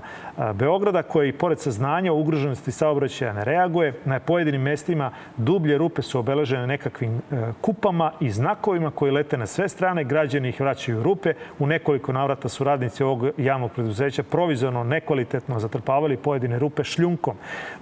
Beograda, 0.54 1.04
koji 1.04 1.34
pored 1.34 1.60
saznanja 1.60 2.14
o 2.14 2.20
ugroženosti 2.20 2.72
saobraćaja 2.72 3.34
ne 3.34 3.46
reaguje. 3.46 3.94
Na 4.06 4.20
pojedinim 4.20 4.62
mestima 4.62 5.12
dublje 5.38 5.78
rupe 5.78 6.02
su 6.02 6.20
obeležene 6.20 6.68
nekakvim 6.68 7.18
e, 7.18 7.52
kupama 7.62 8.12
i 8.20 8.32
znakovima 8.32 8.92
koji 8.92 9.12
lete 9.12 9.38
na 9.38 9.46
sve 9.46 9.70
strane. 9.70 10.04
Građani 10.04 10.50
ih 10.50 10.62
vraćaju 10.62 11.04
rupe. 11.04 11.34
U 11.60 11.68
nekoliko 11.68 12.14
navrata 12.14 12.50
su 12.50 12.64
radnici 12.64 13.04
ovog 13.04 13.26
javnog 13.38 13.72
preduzeća 13.72 14.24
provizorno 14.24 14.84
nekvalitetno 14.84 15.60
zatrpavali 15.60 16.18
pojedine 16.18 16.60
rupe 16.60 16.84
šljunkom. 16.84 17.36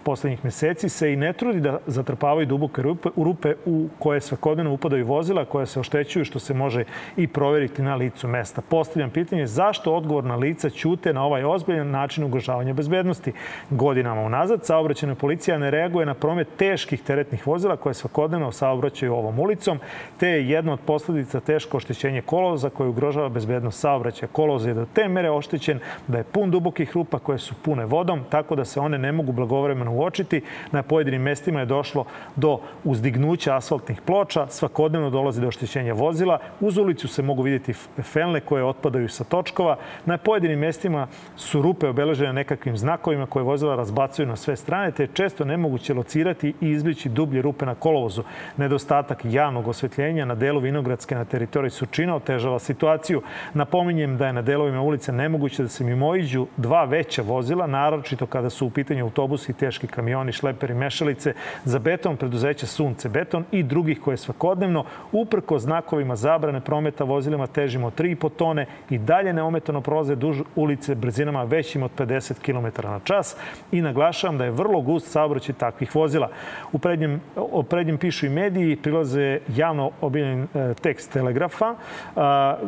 Poslednjih 0.03 0.45
meseci 0.45 0.89
se 0.89 1.13
i 1.13 1.15
ne 1.15 1.33
trudi 1.33 1.59
da 1.59 1.79
zatrpavaju 1.87 2.45
duboke 2.45 2.81
rupe, 2.81 3.09
rupe 3.15 3.55
u 3.65 3.87
koje 3.99 4.21
svakodnevno 4.21 4.73
upadaju 4.73 5.05
vozila 5.05 5.45
koja 5.45 5.65
se 5.65 5.79
oštećuju, 5.91 6.25
što 6.25 6.39
se 6.39 6.53
može 6.53 6.83
i 7.17 7.27
proveriti 7.27 7.81
na 7.81 7.95
licu 7.95 8.27
mesta. 8.27 8.61
Postavljam 8.61 9.09
pitanje 9.09 9.47
zašto 9.47 9.93
odgovorna 9.93 10.35
lica 10.35 10.69
ćute 10.69 11.13
na 11.13 11.23
ovaj 11.23 11.43
ozbiljan 11.43 11.91
način 11.91 12.23
ugrožavanja 12.23 12.73
bezbednosti. 12.73 13.33
Godinama 13.69 14.21
unazad 14.21 14.65
saobraćena 14.65 15.15
policija 15.15 15.57
ne 15.57 15.71
reaguje 15.71 16.05
na 16.05 16.13
promet 16.13 16.47
teških 16.57 17.01
teretnih 17.03 17.47
vozila 17.47 17.75
koje 17.75 17.93
svakodnevno 17.93 18.51
saobraćaju 18.51 19.13
ovom 19.13 19.39
ulicom, 19.39 19.79
te 20.17 20.27
je 20.27 20.49
jedna 20.49 20.73
od 20.73 20.79
posledica 20.79 21.39
teško 21.39 21.77
oštećenje 21.77 22.21
koloza 22.21 22.69
koje 22.69 22.89
ugrožava 22.89 23.29
bezbednost 23.29 23.79
saobraćaja. 23.79 24.29
Koloz 24.31 24.65
je 24.65 24.73
do 24.73 24.85
te 24.93 25.07
mere 25.07 25.31
oštećen 25.31 25.79
da 26.07 26.17
je 26.17 26.23
pun 26.23 26.51
dubokih 26.51 26.91
rupa 26.95 27.19
koje 27.19 27.37
su 27.37 27.55
pune 27.55 27.85
vodom, 27.85 28.23
tako 28.29 28.55
da 28.55 28.65
se 28.65 28.79
one 28.79 28.97
ne 28.97 29.11
mogu 29.11 29.31
blagovremeno 29.31 29.91
uočiti. 29.91 30.41
Na 30.71 30.83
pojedinim 30.83 31.21
mestima 31.21 31.59
je 31.59 31.65
došlo 31.65 32.05
do 32.35 32.59
uzdignuća 32.83 33.55
asfaltnih 33.55 34.01
ploča, 34.01 34.47
svakodnevno 34.47 35.09
dolazi 35.09 35.41
do 35.41 35.47
oštećenja 35.47 35.80
oštećenja 35.81 35.93
vozila. 35.93 36.39
Uz 36.59 36.77
ulicu 36.77 37.07
se 37.07 37.21
mogu 37.21 37.41
vidjeti 37.41 37.73
felne 38.01 38.39
koje 38.39 38.63
otpadaju 38.63 39.09
sa 39.09 39.23
točkova. 39.23 39.77
Na 40.05 40.17
pojedinim 40.17 40.59
mestima 40.59 41.07
su 41.35 41.61
rupe 41.61 41.87
obeležene 41.87 42.33
nekakvim 42.33 42.77
znakovima 42.77 43.25
koje 43.25 43.43
vozila 43.43 43.75
razbacuju 43.75 44.27
na 44.27 44.35
sve 44.35 44.55
strane, 44.55 44.91
te 44.91 45.03
je 45.03 45.07
često 45.13 45.45
nemoguće 45.45 45.93
locirati 45.93 46.53
i 46.61 46.69
izblići 46.69 47.09
dublje 47.09 47.41
rupe 47.41 47.65
na 47.65 47.75
kolovozu. 47.75 48.23
Nedostatak 48.57 49.25
javnog 49.25 49.67
osvetljenja 49.67 50.25
na 50.25 50.35
delu 50.35 50.59
Vinogradske 50.59 51.15
na 51.15 51.25
teritoriji 51.25 51.71
Surčina 51.71 52.15
otežava 52.15 52.59
situaciju. 52.59 53.21
Napominjem 53.53 54.17
da 54.17 54.27
je 54.27 54.33
na 54.33 54.41
delovima 54.41 54.81
ulice 54.81 55.11
nemoguće 55.11 55.63
da 55.63 55.69
se 55.69 55.83
mimoiđu 55.83 56.47
dva 56.57 56.85
veća 56.85 57.21
vozila, 57.21 57.67
naročito 57.67 58.25
kada 58.25 58.49
su 58.49 58.67
u 58.67 58.69
pitanju 58.69 59.05
autobusi, 59.05 59.53
teški 59.53 59.87
kamioni, 59.87 60.31
šleperi, 60.31 60.73
mešalice, 60.73 61.33
za 61.65 61.79
beton 61.79 62.17
preduzeća 62.17 62.67
Sunce 62.67 63.09
Beton 63.09 63.45
i 63.51 63.63
drugih 63.63 64.01
koje 64.01 64.17
svakodnevno, 64.17 64.85
uprko 65.11 65.59
znakovima 65.59 65.70
zabrane 66.15 66.61
prometa 66.61 67.03
vozilima 67.03 67.47
težim 67.47 67.83
od 67.83 67.99
3,5 67.99 68.29
tone 68.29 68.65
i 68.89 68.97
dalje 68.97 69.33
neometano 69.33 69.81
prolaze 69.81 70.15
duž 70.15 70.41
ulice 70.55 70.95
brzinama 70.95 71.43
većim 71.43 71.83
od 71.83 71.91
50 71.97 72.33
km 72.41 72.87
na 72.87 72.99
čas 73.03 73.35
i 73.71 73.81
naglašavam 73.81 74.37
da 74.37 74.45
je 74.45 74.51
vrlo 74.51 74.81
gust 74.81 75.11
saobraćaj 75.11 75.55
takvih 75.55 75.95
vozila. 75.95 76.29
U 76.71 76.79
prednjem, 76.79 77.21
o 77.35 77.63
prednjem 77.63 77.97
pišu 77.97 78.25
i 78.25 78.29
mediji, 78.29 78.75
prilaze 78.75 79.39
javno 79.55 79.91
obiljen 80.01 80.43
e, 80.43 80.73
tekst 80.73 81.11
Telegrafa 81.11 81.75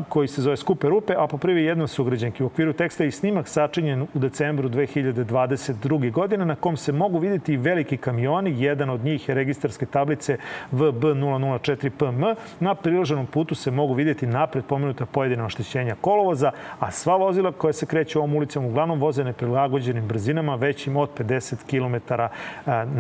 koji 0.10 0.28
se 0.28 0.42
zove 0.42 0.58
Skupe 0.58 0.89
rupe, 0.89 1.13
a 1.18 1.28
po 1.28 1.38
prvi 1.38 1.63
jednom 1.63 1.88
sugrađenki. 1.88 2.44
U 2.44 2.46
okviru 2.46 2.74
teksta 2.74 3.06
i 3.06 3.12
snimak 3.12 3.48
sačinjen 3.48 4.02
u 4.02 4.20
decembru 4.20 4.70
2022. 4.70 6.12
godine 6.12 6.46
na 6.46 6.56
kom 6.56 6.78
se 6.78 6.92
mogu 6.92 7.20
vidjeti 7.20 7.54
i 7.54 7.58
veliki 7.58 7.98
kamioni. 7.98 8.62
Jedan 8.62 8.89
od 8.89 9.04
njih 9.04 9.30
je 9.30 9.36
registarske 9.36 9.86
tablice 9.86 10.38
VB004PM. 10.72 12.36
Na 12.60 12.76
priloženom 12.93 13.25
putu 13.25 13.56
se 13.56 13.71
mogu 13.71 13.93
vidjeti 13.93 14.27
napred 14.27 14.65
pomenuta 14.65 15.06
pojedina 15.06 15.45
oštećenja 15.45 15.95
kolovoza, 16.01 16.51
a 16.79 16.91
sva 16.91 17.15
vozila 17.17 17.51
koja 17.51 17.73
se 17.73 17.86
kreću 17.86 18.19
ovom 18.19 18.36
ulicom 18.36 18.65
uglavnom 18.65 18.99
voze 18.99 19.23
neprilagođenim 19.23 20.08
brzinama 20.08 20.56
većim 20.56 20.97
od 20.97 21.10
50 21.17 21.56
km 21.69 22.13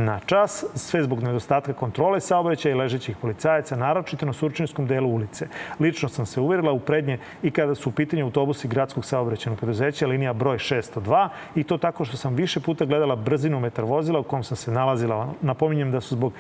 na 0.01 0.19
čas, 0.25 0.65
sve 0.75 1.03
zbog 1.03 1.23
nedostatka 1.23 1.73
kontrole 1.73 2.19
saobraćaja 2.19 2.75
i 2.75 2.77
ležećih 2.77 3.17
policajaca, 3.17 3.75
naročito 3.75 4.25
na 4.25 4.33
surčinskom 4.33 4.87
delu 4.87 5.09
ulice. 5.09 5.47
Lično 5.79 6.09
sam 6.09 6.25
se 6.25 6.41
uverila 6.41 6.71
u 6.71 6.79
prednje 6.79 7.17
i 7.43 7.51
kada 7.51 7.75
su 7.75 7.89
u 7.89 7.93
pitanju 7.93 8.25
autobusi 8.25 8.67
gradskog 8.67 9.05
saobraćajnog 9.05 9.59
preduzeća, 9.59 10.07
linija 10.07 10.33
broj 10.33 10.57
602 10.57 11.29
i 11.55 11.63
to 11.63 11.77
tako 11.77 12.05
što 12.05 12.17
sam 12.17 12.35
više 12.35 12.59
puta 12.59 12.85
gledala 12.85 13.15
brzinu 13.15 13.59
metar 13.59 13.85
vozila 13.85 14.19
u 14.19 14.23
kom 14.23 14.43
sam 14.43 14.57
se 14.57 14.71
nalazila. 14.71 15.33
Napominjem 15.41 15.91
da 15.91 16.01
su 16.01 16.15
zbog 16.15 16.33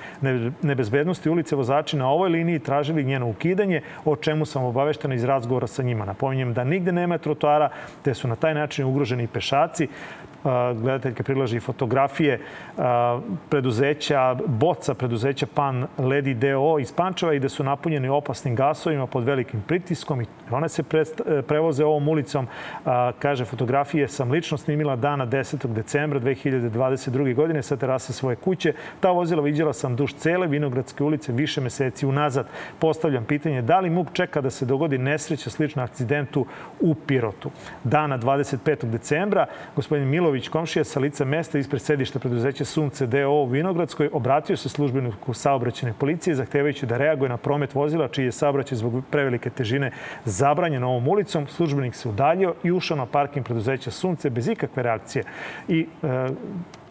nebezbednosti 0.61 1.29
ulice 1.29 1.55
vozači 1.55 1.97
na 1.97 2.09
ovoj 2.09 2.29
liniji 2.29 2.59
tražili 2.59 3.03
njeno 3.03 3.29
ukidanje, 3.33 3.81
o 4.05 4.15
čemu 4.15 4.45
sam 4.45 4.63
obaveštena 4.63 5.15
iz 5.15 5.23
razgovora 5.23 5.67
sa 5.67 5.83
njima. 5.83 6.05
Napominjem 6.05 6.53
da 6.53 6.63
nigde 6.63 6.91
nema 6.91 7.17
trotoara, 7.17 7.69
te 8.01 8.13
su 8.13 8.27
na 8.27 8.35
taj 8.35 8.53
način 8.53 8.85
ugroženi 8.85 9.27
pešaci 9.27 9.87
gledateljka 10.75 11.23
prilaži 11.23 11.59
fotografije 11.59 12.39
preduzeća, 13.49 14.35
boca 14.45 14.93
preduzeća 14.93 15.45
Pan 15.55 15.87
Ledi 15.97 16.33
DO 16.33 16.79
iz 16.79 16.93
Pančeva 16.93 17.33
i 17.33 17.39
da 17.39 17.49
su 17.49 17.63
napunjeni 17.63 18.09
opasnim 18.09 18.55
gasovima 18.55 19.07
pod 19.07 19.23
velikim 19.23 19.61
pritiskom 19.67 20.21
i 20.21 20.25
one 20.51 20.69
se 20.69 20.83
prevoze 21.47 21.85
ovom 21.85 22.07
ulicom. 22.07 22.47
Kaže, 23.19 23.45
fotografije 23.45 24.07
sam 24.07 24.31
lično 24.31 24.57
snimila 24.57 24.95
dana 24.95 25.27
10. 25.27 25.67
decembra 25.67 26.19
2022. 26.19 27.35
godine 27.35 27.63
sa 27.63 27.77
terase 27.77 28.13
svoje 28.13 28.35
kuće. 28.35 28.73
Ta 28.99 29.11
vozila 29.11 29.41
viđala 29.41 29.73
sam 29.73 29.95
duž 29.95 30.13
cele 30.13 30.47
Vinogradske 30.47 31.03
ulice 31.03 31.31
više 31.31 31.61
meseci 31.61 32.05
unazad. 32.05 32.47
Postavljam 32.79 33.25
pitanje 33.25 33.61
da 33.61 33.79
li 33.79 33.89
MUP 33.89 34.13
čeka 34.13 34.41
da 34.41 34.49
se 34.49 34.65
dogodi 34.65 34.97
nesreća 34.97 35.49
slična 35.49 35.83
akcidentu 35.83 36.45
u 36.79 36.95
Pirotu. 36.95 37.51
Dana 37.83 38.17
25. 38.17 38.85
decembra 38.85 39.45
gospodin 39.75 40.07
Milo 40.07 40.32
Milović, 40.33 40.49
komšija 40.49 40.83
sa 40.83 40.99
lica 40.99 41.25
mesta 41.25 41.59
ispred 41.59 41.81
sedišta 41.81 42.19
preduzeća 42.19 42.65
Sunce 42.65 43.05
DO 43.07 43.29
u 43.29 43.45
Vinogradskoj, 43.45 44.09
obratio 44.13 44.57
se 44.57 44.69
službeniku 44.69 45.33
saobraćene 45.33 45.93
policije 45.99 46.35
zahtevajući 46.35 46.85
da 46.85 46.97
reaguje 46.97 47.29
na 47.29 47.37
promet 47.37 47.75
vozila 47.75 48.07
čiji 48.07 48.25
je 48.25 48.31
saobraćaj 48.31 48.77
zbog 48.77 49.03
prevelike 49.11 49.49
težine 49.49 49.91
zabranjen 50.25 50.83
ovom 50.83 51.07
ulicom. 51.07 51.47
Službenik 51.47 51.95
se 51.95 52.09
udaljio 52.09 52.55
i 52.63 52.71
ušao 52.71 52.97
na 52.97 53.05
parking 53.05 53.45
preduzeća 53.45 53.91
Sunce 53.91 54.29
bez 54.29 54.47
ikakve 54.47 54.83
reakcije. 54.83 55.23
I 55.67 55.85
e, 56.03 56.27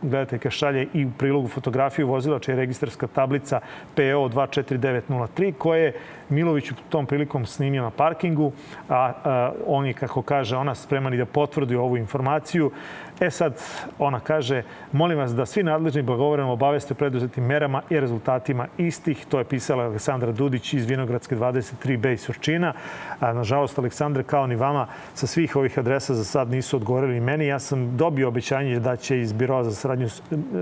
gledateljka 0.03 0.51
šalje 0.51 0.87
i 0.95 1.05
u 1.05 1.11
prilogu 1.19 1.49
fotografiju 1.49 2.09
vozila 2.09 2.39
čija 2.39 2.53
je 2.53 2.61
registarska 2.61 3.07
tablica 3.07 3.61
PO 3.95 4.29
24903 4.29 5.53
koje 5.59 5.83
je 5.83 5.93
Milović 6.33 6.71
u 6.71 6.75
tom 6.89 7.07
prilikom 7.07 7.47
snimio 7.47 7.83
na 7.83 7.91
parkingu, 7.91 8.53
a, 8.89 9.13
a 9.25 9.53
on 9.67 9.87
je, 9.87 9.93
kako 9.93 10.23
kaže, 10.23 10.57
ona 10.57 10.75
spreman 10.75 11.15
i 11.15 11.17
da 11.17 11.27
potvrdi 11.27 11.77
ovu 11.77 11.97
informaciju. 11.97 12.71
E 13.21 13.31
sad, 13.31 13.59
ona 13.99 14.21
kaže, 14.21 14.63
molim 14.93 15.19
vas 15.19 15.35
da 15.35 15.47
svi 15.47 15.63
nadležni 15.63 16.03
blagovoreno 16.03 16.53
obaveste 16.53 16.95
preduzetim 16.95 17.45
merama 17.45 17.83
i 17.91 18.01
rezultatima 18.01 18.67
istih. 18.79 19.27
To 19.29 19.39
je 19.39 19.45
pisala 19.45 19.85
Aleksandra 19.85 20.33
Dudić 20.33 20.75
iz 20.75 20.87
Vinogradske 20.87 21.37
23B 21.37 22.13
iz 22.13 22.21
Surčina. 22.21 22.73
A, 23.21 23.33
nažalost, 23.33 23.79
Aleksandra, 23.79 24.23
kao 24.23 24.47
ni 24.47 24.57
vama, 24.57 24.87
sa 25.15 25.27
svih 25.27 25.57
ovih 25.57 25.79
adresa 25.79 26.15
za 26.15 26.25
sad 26.25 26.51
nisu 26.51 26.77
odgovorili 26.77 27.21
meni. 27.21 27.47
Ja 27.47 27.59
sam 27.59 27.97
dobio 27.97 28.29
obećanje 28.29 28.81
da 28.81 28.97
će 28.97 29.21
iz 29.21 29.33
Biroa 29.33 29.65
za 29.65 29.73
saradnju 29.73 30.09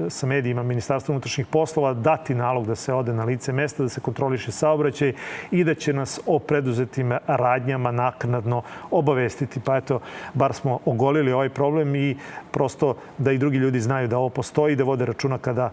sa 0.09 0.27
medijima 0.27 0.63
Ministarstva 0.63 1.13
unutrašnjih 1.13 1.47
poslova 1.47 1.95
dati 1.95 2.35
nalog 2.35 2.67
da 2.67 2.75
se 2.75 2.95
ode 2.95 3.13
na 3.13 3.25
lice 3.25 3.53
mesta, 3.53 3.83
da 3.83 3.89
se 3.89 4.01
kontroliše 4.01 4.53
saobraćaj 4.53 5.13
i 5.51 5.60
da 5.65 5.75
će 5.75 5.93
nas 5.93 6.21
o 6.27 6.39
preduzetim 6.39 7.13
radnjama 7.27 7.91
naknadno 7.91 8.63
obavestiti. 8.91 9.61
Pa 9.61 9.77
eto, 9.77 10.01
bar 10.35 10.53
smo 10.53 10.79
ogolili 10.85 11.33
ovaj 11.33 11.49
problem 11.49 11.95
i 11.95 12.17
prosto 12.51 12.97
da 13.19 13.33
i 13.33 13.39
drugi 13.39 13.59
ljudi 13.59 13.81
znaju 13.81 14.09
da 14.09 14.19
ovo 14.19 14.29
postoji, 14.29 14.77
da 14.77 14.85
vode 14.85 15.07
računa 15.07 15.39
kada 15.39 15.71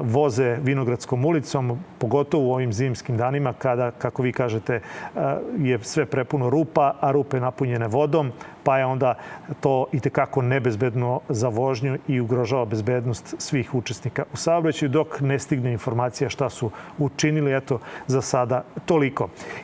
voze 0.00 0.56
Vinogradskom 0.62 1.24
ulicom, 1.24 1.78
pogotovo 1.98 2.48
u 2.48 2.52
ovim 2.52 2.72
zimskim 2.72 3.16
danima 3.16 3.52
kada, 3.52 3.90
kako 3.90 4.22
vi 4.22 4.32
kažete, 4.32 4.80
je 5.58 5.78
sve 5.82 6.06
prepuno 6.06 6.50
rupa, 6.50 6.94
a 7.00 7.10
rupe 7.10 7.40
napunjene 7.40 7.88
vodom, 7.88 8.32
pa 8.64 8.78
je 8.78 8.86
onda 8.86 9.14
to 9.60 9.86
i 9.92 10.00
tekako 10.00 10.42
nebezbedno 10.42 11.20
za 11.28 11.48
vožnju 11.48 11.98
i 12.08 12.20
ugrožava 12.20 12.64
bezbednost 12.64 13.34
svih 13.38 13.74
učesnika 13.74 14.24
u 14.32 14.36
saobraćaju 14.36 14.88
dok 14.88 15.20
ne 15.20 15.38
stigne 15.38 15.72
informacija 15.72 16.30
šta 16.30 16.50
su 16.50 16.70
učinili. 16.98 17.54
Eto, 17.56 17.78
za 18.06 18.22
sada 18.22 18.64
toliko. 18.86 19.13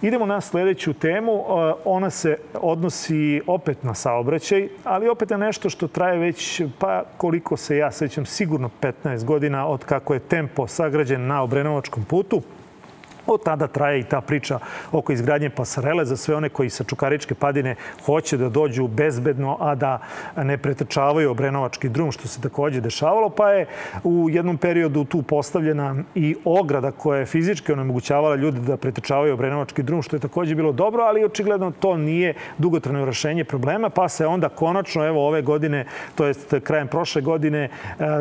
Idemo 0.02 0.26
na 0.26 0.40
sledeću 0.40 0.92
temu. 0.92 1.44
Ona 1.84 2.10
se 2.10 2.36
odnosi 2.54 3.40
opet 3.46 3.82
na 3.82 3.94
saobraćaj, 3.94 4.68
ali 4.84 5.08
opet 5.08 5.30
na 5.30 5.36
nešto 5.36 5.70
što 5.70 5.88
traje 5.88 6.18
već, 6.18 6.62
pa 6.78 7.04
koliko 7.16 7.56
se 7.56 7.76
ja 7.76 7.90
sećam, 7.90 8.26
sigurno 8.26 8.70
15 8.80 9.24
godina 9.24 9.66
od 9.66 9.84
kako 9.84 10.14
je 10.14 10.20
tempo 10.20 10.66
sagrađen 10.66 11.26
na 11.26 11.42
Obrenovačkom 11.42 12.04
putu. 12.04 12.42
Od 13.26 13.44
tada 13.44 13.66
traje 13.66 14.00
i 14.00 14.04
ta 14.04 14.20
priča 14.20 14.58
oko 14.92 15.12
izgradnje 15.12 15.50
pasarele 15.50 16.04
za 16.04 16.16
sve 16.16 16.36
one 16.36 16.48
koji 16.48 16.70
sa 16.70 16.84
Čukaričke 16.84 17.34
padine 17.34 17.74
hoće 18.06 18.36
da 18.36 18.48
dođu 18.48 18.88
bezbedno, 18.88 19.56
a 19.60 19.74
da 19.74 19.98
ne 20.36 20.58
pretrčavaju 20.58 21.30
Obrenovački 21.30 21.88
drum, 21.88 22.12
što 22.12 22.28
se 22.28 22.40
takođe 22.40 22.80
dešavalo. 22.80 23.30
Pa 23.30 23.50
je 23.50 23.66
u 24.04 24.28
jednom 24.30 24.56
periodu 24.56 25.04
tu 25.04 25.22
postavljena 25.22 25.96
i 26.14 26.36
ograda 26.44 26.90
koja 26.90 27.18
je 27.18 27.26
fizički 27.26 27.72
onemogućavala 27.72 28.36
ljude 28.36 28.60
da 28.60 28.76
pretrčavaju 28.76 29.34
Obrenovački 29.34 29.82
drum, 29.82 30.02
što 30.02 30.16
je 30.16 30.20
takođe 30.20 30.54
bilo 30.54 30.72
dobro, 30.72 31.02
ali 31.02 31.24
očigledno 31.24 31.70
to 31.70 31.96
nije 31.96 32.34
dugotrajno 32.58 33.04
rešenje 33.04 33.44
problema, 33.44 33.90
pa 33.90 34.08
se 34.08 34.26
onda 34.26 34.48
konačno, 34.48 35.06
evo 35.06 35.26
ove 35.28 35.42
godine, 35.42 35.84
to 36.14 36.26
jest 36.26 36.54
krajem 36.64 36.88
prošle 36.88 37.22
godine, 37.22 37.64
e, 37.64 37.68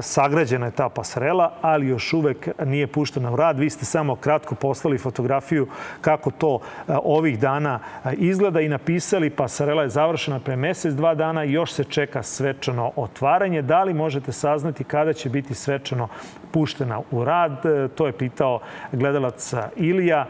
sagrađena 0.02 0.66
je 0.66 0.72
ta 0.72 0.90
pasarela, 0.90 1.52
ali 1.62 1.88
još 1.88 2.14
uvek 2.14 2.48
nije 2.66 2.88
puštena 2.88 3.32
u 3.32 3.36
rad. 3.36 3.60
Vi 3.60 3.70
ste 3.70 3.86
samo 3.86 4.16
kratko 4.16 4.56
poslali 4.56 4.89
fotografiju 4.98 5.68
kako 6.02 6.32
to 6.32 6.60
e, 6.60 6.94
ovih 7.04 7.40
dana 7.40 7.80
e, 8.06 8.14
izgleda 8.14 8.62
i 8.62 8.70
napisali 8.70 9.30
pasarela 9.30 9.84
je 9.84 9.90
završena 9.90 10.40
pre 10.40 10.56
mesec, 10.56 10.94
dva 10.94 11.16
dana 11.16 11.44
i 11.44 11.52
još 11.52 11.74
se 11.74 11.84
čeka 11.84 12.24
svečano 12.24 12.92
otvaranje. 12.96 13.62
Da 13.62 13.84
li 13.84 13.94
možete 13.94 14.32
saznati 14.32 14.84
kada 14.84 15.14
će 15.14 15.30
biti 15.30 15.54
svečano 15.54 16.08
puštena 16.52 17.02
u 17.12 17.24
rad? 17.24 17.66
E, 17.66 17.88
to 17.88 18.08
je 18.08 18.12
pitao 18.12 18.60
gledalac 18.92 19.54
Ilija. 19.76 20.26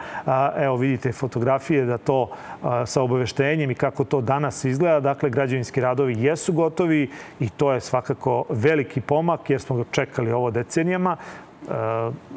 Evo 0.58 0.76
vidite 0.76 1.12
fotografije 1.12 1.86
da 1.86 1.98
to 1.98 2.30
sa 2.86 3.02
obaveštenjem 3.02 3.72
i 3.72 3.76
kako 3.76 4.04
to 4.04 4.22
danas 4.22 4.66
izgleda. 4.66 5.00
Dakle, 5.00 5.30
građevinski 5.30 5.82
radovi 5.82 6.24
jesu 6.24 6.54
gotovi 6.54 7.10
i 7.40 7.50
to 7.50 7.72
je 7.72 7.80
svakako 7.80 8.46
veliki 8.50 9.02
pomak 9.02 9.50
jer 9.50 9.62
smo 9.62 9.76
ga 9.76 9.84
čekali 9.92 10.32
ovo 10.32 10.52
decenijama 10.52 11.18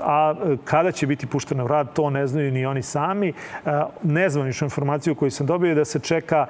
a 0.01 0.35
kada 0.64 0.92
će 0.92 1.07
biti 1.07 1.27
puštena 1.27 1.64
u 1.64 1.68
rad, 1.68 1.92
to 1.92 2.11
ne 2.11 2.27
znaju 2.27 2.53
ni 2.53 2.66
oni 2.66 2.83
sami. 2.83 3.33
Nezvaničnu 4.03 4.66
informaciju 4.66 5.14
koju 5.14 5.31
sam 5.31 5.47
dobio 5.47 5.68
je 5.68 5.75
da 5.75 5.85
se 5.85 6.01
čeka 6.01 6.47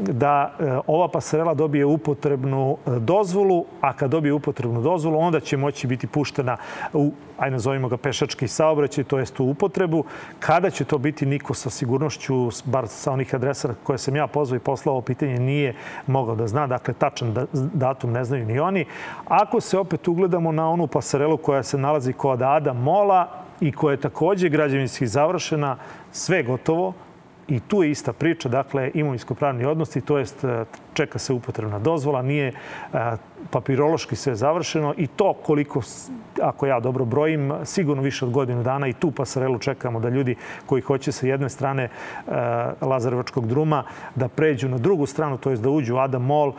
da 0.00 0.54
ova 0.86 1.08
pasarela 1.08 1.54
dobije 1.54 1.84
upotrebnu 1.84 2.76
dozvolu, 2.86 3.64
a 3.80 3.92
kad 3.92 4.10
dobije 4.10 4.32
upotrebnu 4.32 4.82
dozvolu, 4.82 5.18
onda 5.18 5.40
će 5.40 5.56
moći 5.56 5.86
biti 5.86 6.06
puštena 6.06 6.39
u 6.92 7.12
ajde 7.38 7.50
nazovimo 7.50 7.88
ga 7.88 7.96
pešački 7.96 8.48
saobraćaj, 8.48 9.04
to 9.04 9.18
jest 9.18 9.40
u 9.40 9.44
upotrebu. 9.44 10.04
Kada 10.40 10.70
će 10.70 10.84
to 10.84 10.98
biti, 10.98 11.26
niko 11.26 11.54
sa 11.54 11.70
sigurnošću, 11.70 12.50
bar 12.64 12.88
sa 12.88 13.12
onih 13.12 13.34
adresa 13.34 13.74
koje 13.82 13.98
sam 13.98 14.16
ja 14.16 14.26
pozvao 14.26 14.56
i 14.56 14.60
poslao 14.60 14.92
ovo 14.92 15.02
pitanje, 15.02 15.38
nije 15.38 15.74
mogao 16.06 16.34
da 16.34 16.46
zna. 16.46 16.66
Dakle, 16.66 16.94
tačan 16.94 17.32
da, 17.32 17.46
datum 17.52 18.12
ne 18.12 18.24
znaju 18.24 18.46
ni 18.46 18.58
oni. 18.58 18.84
Ako 19.28 19.60
se 19.60 19.78
opet 19.78 20.08
ugledamo 20.08 20.52
na 20.52 20.70
onu 20.70 20.86
pasarelu 20.86 21.36
koja 21.36 21.62
se 21.62 21.78
nalazi 21.78 22.12
kod 22.12 22.42
Ada 22.42 22.72
Mola 22.72 23.28
i 23.60 23.72
koja 23.72 23.92
je 23.92 24.00
takođe 24.00 24.48
građevinski 24.48 25.06
završena, 25.06 25.76
sve 26.12 26.42
gotovo, 26.42 26.92
i 27.48 27.60
tu 27.60 27.82
je 27.82 27.90
ista 27.90 28.12
priča, 28.12 28.48
dakle 28.48 28.90
imovinsko-pravni 28.94 29.64
odnosi, 29.64 30.00
to 30.00 30.18
jest 30.18 30.44
čeka 30.94 31.18
se 31.18 31.32
upotrebna 31.32 31.78
dozvola, 31.78 32.22
nije 32.22 32.52
papirološki 33.50 34.16
sve 34.16 34.34
završeno 34.34 34.94
i 34.96 35.06
to 35.06 35.32
koliko, 35.32 35.80
ako 36.42 36.66
ja 36.66 36.80
dobro 36.80 37.04
brojim, 37.04 37.52
sigurno 37.64 38.02
više 38.02 38.24
od 38.24 38.30
godinu 38.30 38.62
dana 38.62 38.88
i 38.88 38.92
tu 38.92 39.10
pasarelu 39.10 39.58
čekamo 39.58 40.00
da 40.00 40.08
ljudi 40.08 40.36
koji 40.66 40.82
hoće 40.82 41.12
sa 41.12 41.26
jedne 41.26 41.48
strane 41.48 41.88
Lazarevačkog 42.80 43.46
druma 43.46 43.84
da 44.14 44.28
pređu 44.28 44.68
na 44.68 44.78
drugu 44.78 45.06
stranu, 45.06 45.38
to 45.38 45.50
je 45.50 45.56
da 45.56 45.70
uđu 45.70 45.94
u 45.94 45.98
Adam 45.98 46.26
Mall, 46.26 46.52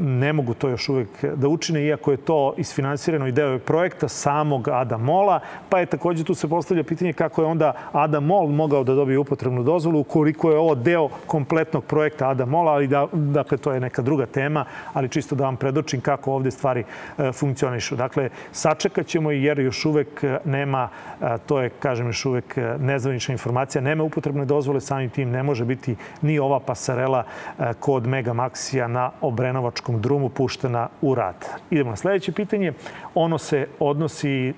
ne 0.00 0.32
mogu 0.32 0.54
to 0.54 0.68
još 0.68 0.88
uvek 0.88 1.24
da 1.34 1.48
učine, 1.48 1.84
iako 1.84 2.10
je 2.10 2.16
to 2.16 2.54
isfinansirano 2.56 3.26
i 3.26 3.32
deo 3.32 3.58
projekta 3.58 4.08
samog 4.08 4.68
Ada 4.68 4.98
Mola. 4.98 5.40
Pa 5.68 5.78
je 5.78 5.86
takođe 5.86 6.24
tu 6.24 6.34
se 6.34 6.48
postavlja 6.48 6.84
pitanje 6.84 7.12
kako 7.12 7.42
je 7.42 7.46
onda 7.46 7.72
Ada 7.92 8.20
Mol 8.20 8.46
mogao 8.46 8.84
da 8.84 8.94
dobije 8.94 9.18
upotrebnu 9.18 9.62
dozvolu, 9.62 10.00
ukoliko 10.00 10.50
je 10.50 10.58
ovo 10.58 10.74
deo 10.74 11.08
kompletnog 11.26 11.84
projekta 11.84 12.28
Ada 12.28 12.44
Mola, 12.44 12.72
ali 12.72 12.86
da, 12.86 13.05
dakle, 13.12 13.58
to 13.58 13.72
je 13.72 13.80
neka 13.80 14.02
druga 14.02 14.26
tema, 14.26 14.64
ali 14.92 15.08
čisto 15.08 15.34
da 15.34 15.44
vam 15.44 15.56
predočim 15.56 16.00
kako 16.00 16.32
ovde 16.32 16.50
stvari 16.50 16.84
e, 17.18 17.32
funkcionišu. 17.32 17.96
Dakle, 17.96 18.28
sačekat 18.52 19.06
ćemo 19.06 19.30
jer 19.30 19.58
još 19.58 19.84
uvek 19.84 20.24
nema, 20.44 20.88
e, 21.20 21.38
to 21.46 21.60
je, 21.60 21.70
kažem, 21.70 22.06
još 22.06 22.24
uvek 22.24 22.56
nezvanična 22.78 23.32
informacija, 23.32 23.82
nema 23.82 24.04
upotrebne 24.04 24.44
dozvole, 24.44 24.80
samim 24.80 25.10
tim 25.10 25.30
ne 25.30 25.42
može 25.42 25.64
biti 25.64 25.96
ni 26.22 26.38
ova 26.38 26.60
pasarela 26.60 27.24
e, 27.58 27.72
kod 27.80 28.06
Mega 28.06 28.32
Maxija 28.32 28.86
na 28.86 29.10
Obrenovač 29.20 29.76
Moračkom 29.76 30.00
drumu 30.00 30.28
puštena 30.28 30.88
u 31.02 31.14
rad. 31.14 31.36
Idemo 31.70 31.90
na 31.90 31.96
sledeće 31.96 32.32
pitanje. 32.32 32.72
Ono 33.14 33.38
se 33.38 33.66
odnosi, 33.78 34.48
e, 34.48 34.52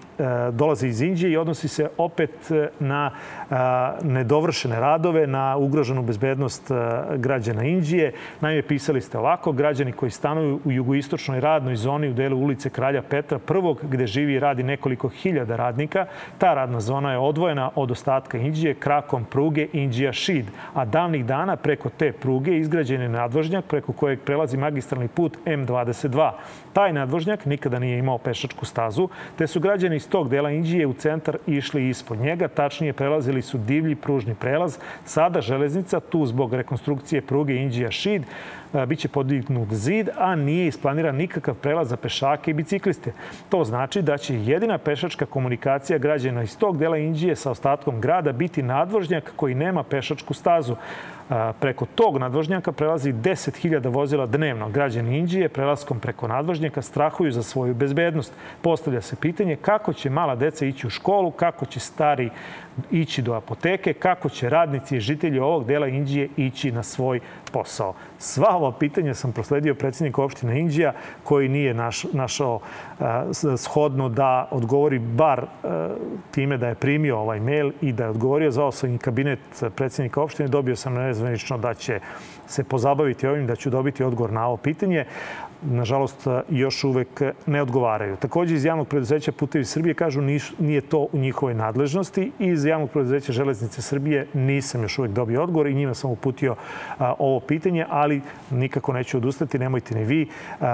dolazi 0.52 0.88
iz 0.88 1.00
Indije 1.00 1.32
i 1.32 1.36
odnosi 1.36 1.68
se 1.68 1.88
opet 1.98 2.50
e, 2.50 2.68
na 2.80 3.10
e, 3.10 3.54
nedovršene 4.02 4.80
radove, 4.80 5.26
na 5.26 5.56
ugroženu 5.56 6.02
bezbednost 6.02 6.70
građana 7.16 7.64
Indije. 7.64 8.12
Naime, 8.40 8.62
pisali 8.62 9.00
ste 9.00 9.18
ovako, 9.18 9.52
građani 9.52 9.92
koji 9.92 10.10
stanuju 10.10 10.60
u 10.64 10.72
jugoistočnoj 10.72 11.40
radnoj 11.40 11.76
zoni 11.76 12.08
u 12.08 12.12
delu 12.14 12.36
ulice 12.38 12.70
Kralja 12.70 13.02
Petra 13.02 13.38
I, 13.38 13.86
gde 13.86 14.06
živi 14.06 14.32
i 14.32 14.38
radi 14.38 14.62
nekoliko 14.62 15.08
hiljada 15.08 15.56
radnika, 15.56 16.06
ta 16.38 16.54
radna 16.54 16.80
zona 16.80 17.12
je 17.12 17.18
odvojena 17.18 17.70
od 17.74 17.90
ostatka 17.90 18.38
Indije 18.38 18.74
krakom 18.74 19.24
pruge 19.24 19.66
Indija 19.72 20.12
Šid, 20.12 20.46
a 20.74 20.84
davnih 20.84 21.26
dana 21.26 21.56
preko 21.56 21.90
te 21.90 22.12
pruge 22.12 22.58
izgrađen 22.58 23.02
je 23.02 23.08
nadvožnjak 23.08 23.64
preko 23.64 23.92
kojeg 23.92 24.20
prelazi 24.20 24.56
magistralni 24.56 25.08
put 25.08 25.38
M22. 25.44 26.30
Taj 26.72 26.92
nadvožnjak 26.92 27.46
nikada 27.46 27.78
nije 27.78 27.98
imao 27.98 28.18
pešačku 28.18 28.64
stazu, 28.64 29.08
te 29.38 29.46
su 29.46 29.60
građani 29.60 29.96
iz 29.96 30.08
tog 30.08 30.28
dela 30.28 30.50
Indije 30.50 30.86
u 30.86 30.92
centar 30.92 31.38
išli 31.46 31.88
ispod 31.88 32.18
njega, 32.18 32.48
tačnije 32.48 32.92
prelazili 32.92 33.42
su 33.42 33.58
divlji 33.58 33.94
pružni 33.94 34.34
prelaz. 34.34 34.78
Sada 35.04 35.40
železnica, 35.40 36.00
tu 36.00 36.26
zbog 36.26 36.54
rekonstrukcije 36.54 37.22
pruge 37.22 37.56
Indija 37.56 37.90
Šid, 37.90 38.27
biće 38.86 39.08
podignut 39.08 39.68
zid, 39.72 40.08
a 40.18 40.34
nije 40.34 40.66
isplaniran 40.66 41.16
nikakav 41.16 41.54
prelaz 41.54 41.88
za 41.88 41.96
pešake 41.96 42.50
i 42.50 42.54
bicikliste. 42.54 43.12
To 43.48 43.64
znači 43.64 44.02
da 44.02 44.18
će 44.18 44.34
jedina 44.44 44.78
pešačka 44.78 45.26
komunikacija 45.26 45.98
građana 45.98 46.42
iz 46.42 46.58
tog 46.58 46.78
dela 46.78 46.96
Indije 46.96 47.36
sa 47.36 47.50
ostatkom 47.50 48.00
grada 48.00 48.32
biti 48.32 48.62
nadvožnjak 48.62 49.32
koji 49.36 49.54
nema 49.54 49.82
pešačku 49.82 50.34
stazu. 50.34 50.76
Preko 51.60 51.86
tog 51.94 52.18
nadvožnjaka 52.18 52.72
prelazi 52.72 53.12
10.000 53.12 53.88
vozila 53.94 54.26
dnevno. 54.26 54.68
Građani 54.68 55.18
Indije 55.18 55.48
prelaskom 55.48 56.00
preko 56.00 56.28
nadvožnjaka 56.28 56.82
strahuju 56.82 57.32
za 57.32 57.42
svoju 57.42 57.74
bezbednost. 57.74 58.32
Postavlja 58.62 59.00
se 59.00 59.16
pitanje 59.16 59.56
kako 59.56 59.92
će 59.92 60.10
mala 60.10 60.36
deca 60.36 60.66
ići 60.66 60.86
u 60.86 60.90
školu, 60.90 61.30
kako 61.30 61.66
će 61.66 61.80
stari 61.80 62.30
ići 62.90 63.22
do 63.22 63.34
apoteke, 63.34 63.92
kako 63.92 64.28
će 64.28 64.50
radnici 64.50 64.96
i 64.96 65.00
žitelji 65.00 65.38
ovog 65.38 65.64
dela 65.64 65.86
Indije 65.86 66.28
ići 66.36 66.72
na 66.72 66.82
svoj 66.82 67.20
posao. 67.52 67.94
Sva 68.18 68.56
ova 68.56 68.72
pitanja 68.72 69.14
sam 69.14 69.32
prosledio 69.32 69.74
predsjednika 69.74 70.22
opštine 70.22 70.60
Indija 70.60 70.92
koji 71.24 71.48
nije 71.48 71.74
naš, 71.74 72.04
našao 72.12 72.60
shodno 73.56 74.08
da 74.08 74.48
odgovori 74.50 74.98
bar 74.98 75.46
time 76.30 76.56
da 76.56 76.68
je 76.68 76.74
primio 76.74 77.18
ovaj 77.18 77.40
mail 77.40 77.72
i 77.80 77.92
da 77.92 78.04
je 78.04 78.10
odgovorio. 78.10 78.50
Zvao 78.50 78.72
sam 78.72 78.94
i 78.94 78.98
kabinet 78.98 79.38
predsjednika 79.76 80.22
opštine, 80.22 80.48
dobio 80.48 80.76
sam 80.76 80.94
nezvanično 80.94 81.58
da 81.58 81.74
će 81.74 82.00
se 82.46 82.64
pozabaviti 82.64 83.26
ovim, 83.26 83.46
da 83.46 83.56
ću 83.56 83.70
dobiti 83.70 84.04
odgovor 84.04 84.32
na 84.32 84.46
ovo 84.46 84.56
pitanje 84.56 85.04
nažalost, 85.62 86.26
još 86.50 86.84
uvek 86.84 87.22
ne 87.46 87.62
odgovaraju. 87.62 88.16
Takođe, 88.16 88.54
iz 88.54 88.64
javnog 88.64 88.88
preduzeća 88.88 89.32
Putevi 89.32 89.64
Srbije 89.64 89.94
kažu 89.94 90.20
nije 90.58 90.80
to 90.80 90.98
u 91.12 91.18
njihovoj 91.18 91.54
nadležnosti. 91.54 92.32
Iz 92.38 92.64
javnog 92.64 92.90
preduzeća 92.90 93.32
Železnice 93.32 93.82
Srbije 93.82 94.26
nisam 94.34 94.82
još 94.82 94.98
uvek 94.98 95.12
dobio 95.12 95.42
odgovor 95.42 95.66
i 95.66 95.74
njima 95.74 95.94
sam 95.94 96.10
uputio 96.10 96.56
ovo 96.98 97.40
pitanje, 97.40 97.86
ali 97.88 98.22
nikako 98.50 98.92
neću 98.92 99.16
odustati, 99.16 99.58
nemojte 99.58 99.94
ni 99.94 100.04
vi. 100.04 100.28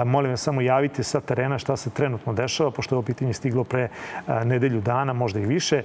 Molim 0.05 0.31
vas 0.31 0.41
samo 0.41 0.61
javite 0.61 1.03
sa 1.03 1.21
terena 1.21 1.59
šta 1.59 1.77
se 1.77 1.89
trenutno 1.89 2.33
dešava, 2.33 2.71
pošto 2.71 2.95
je 2.95 2.97
ovo 2.97 3.05
pitanje 3.05 3.33
stiglo 3.33 3.63
pre 3.63 3.87
nedelju 4.45 4.81
dana, 4.81 5.13
možda 5.13 5.39
i 5.39 5.45
više. 5.45 5.83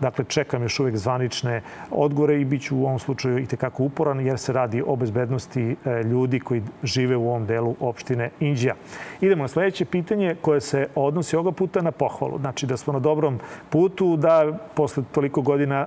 Dakle, 0.00 0.24
čekam 0.24 0.62
još 0.62 0.80
uvek 0.80 0.96
zvanične 0.96 1.62
odgovore 1.90 2.40
i 2.40 2.44
bit 2.44 2.62
ću 2.62 2.76
u 2.76 2.84
ovom 2.86 2.98
slučaju 2.98 3.38
i 3.38 3.46
tekako 3.46 3.82
uporan, 3.82 4.20
jer 4.20 4.38
se 4.38 4.52
radi 4.52 4.82
o 4.86 4.96
bezbednosti 4.96 5.76
e, 5.84 6.02
ljudi 6.02 6.40
koji 6.40 6.62
žive 6.82 7.16
u 7.16 7.28
ovom 7.28 7.46
delu 7.46 7.76
opštine 7.80 8.21
opštine 8.22 8.30
Inđija. 8.40 8.74
Idemo 9.20 9.42
na 9.44 9.48
sledeće 9.48 9.84
pitanje 9.84 10.36
koje 10.42 10.60
se 10.60 10.86
odnosi 10.94 11.36
ovoga 11.36 11.52
puta 11.52 11.82
na 11.82 11.90
pohvalu. 11.90 12.38
Znači 12.38 12.66
da 12.66 12.76
smo 12.76 12.92
na 12.92 12.98
dobrom 12.98 13.40
putu, 13.70 14.16
da 14.16 14.58
posle 14.74 15.04
toliko 15.12 15.42
godina 15.42 15.86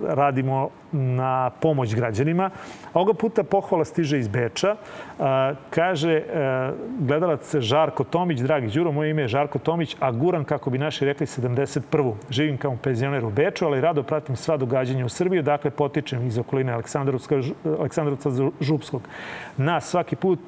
radimo 0.00 0.70
na 0.92 1.50
pomoć 1.60 1.94
građanima. 1.94 2.50
Ovoga 2.94 3.14
puta 3.14 3.42
pohvala 3.42 3.84
stiže 3.84 4.18
iz 4.18 4.28
Beča. 4.28 4.76
Kaže 5.70 6.22
gledalac 6.98 7.54
Žarko 7.58 8.04
Tomić, 8.04 8.40
dragi 8.40 8.66
Đuro, 8.66 8.92
moje 8.92 9.10
ime 9.10 9.22
je 9.22 9.28
Žarko 9.28 9.58
Tomić, 9.58 9.96
a 10.00 10.10
guran, 10.12 10.44
kako 10.44 10.70
bi 10.70 10.78
naši 10.78 11.04
rekli, 11.04 11.26
71. 11.26 12.12
Živim 12.30 12.56
kao 12.56 12.76
penzioner 12.82 13.24
u 13.24 13.30
Beču, 13.30 13.66
ali 13.66 13.80
rado 13.80 14.02
pratim 14.02 14.36
sva 14.36 14.56
događanja 14.56 15.06
u 15.06 15.08
Srbiji. 15.08 15.42
Dakle, 15.42 15.70
potičem 15.70 16.26
iz 16.26 16.38
okoline 16.38 16.72
Aleksandrovca 16.72 18.30
Župskog. 18.60 19.02
Nas 19.56 19.90
svaki 19.90 20.16
put 20.16 20.40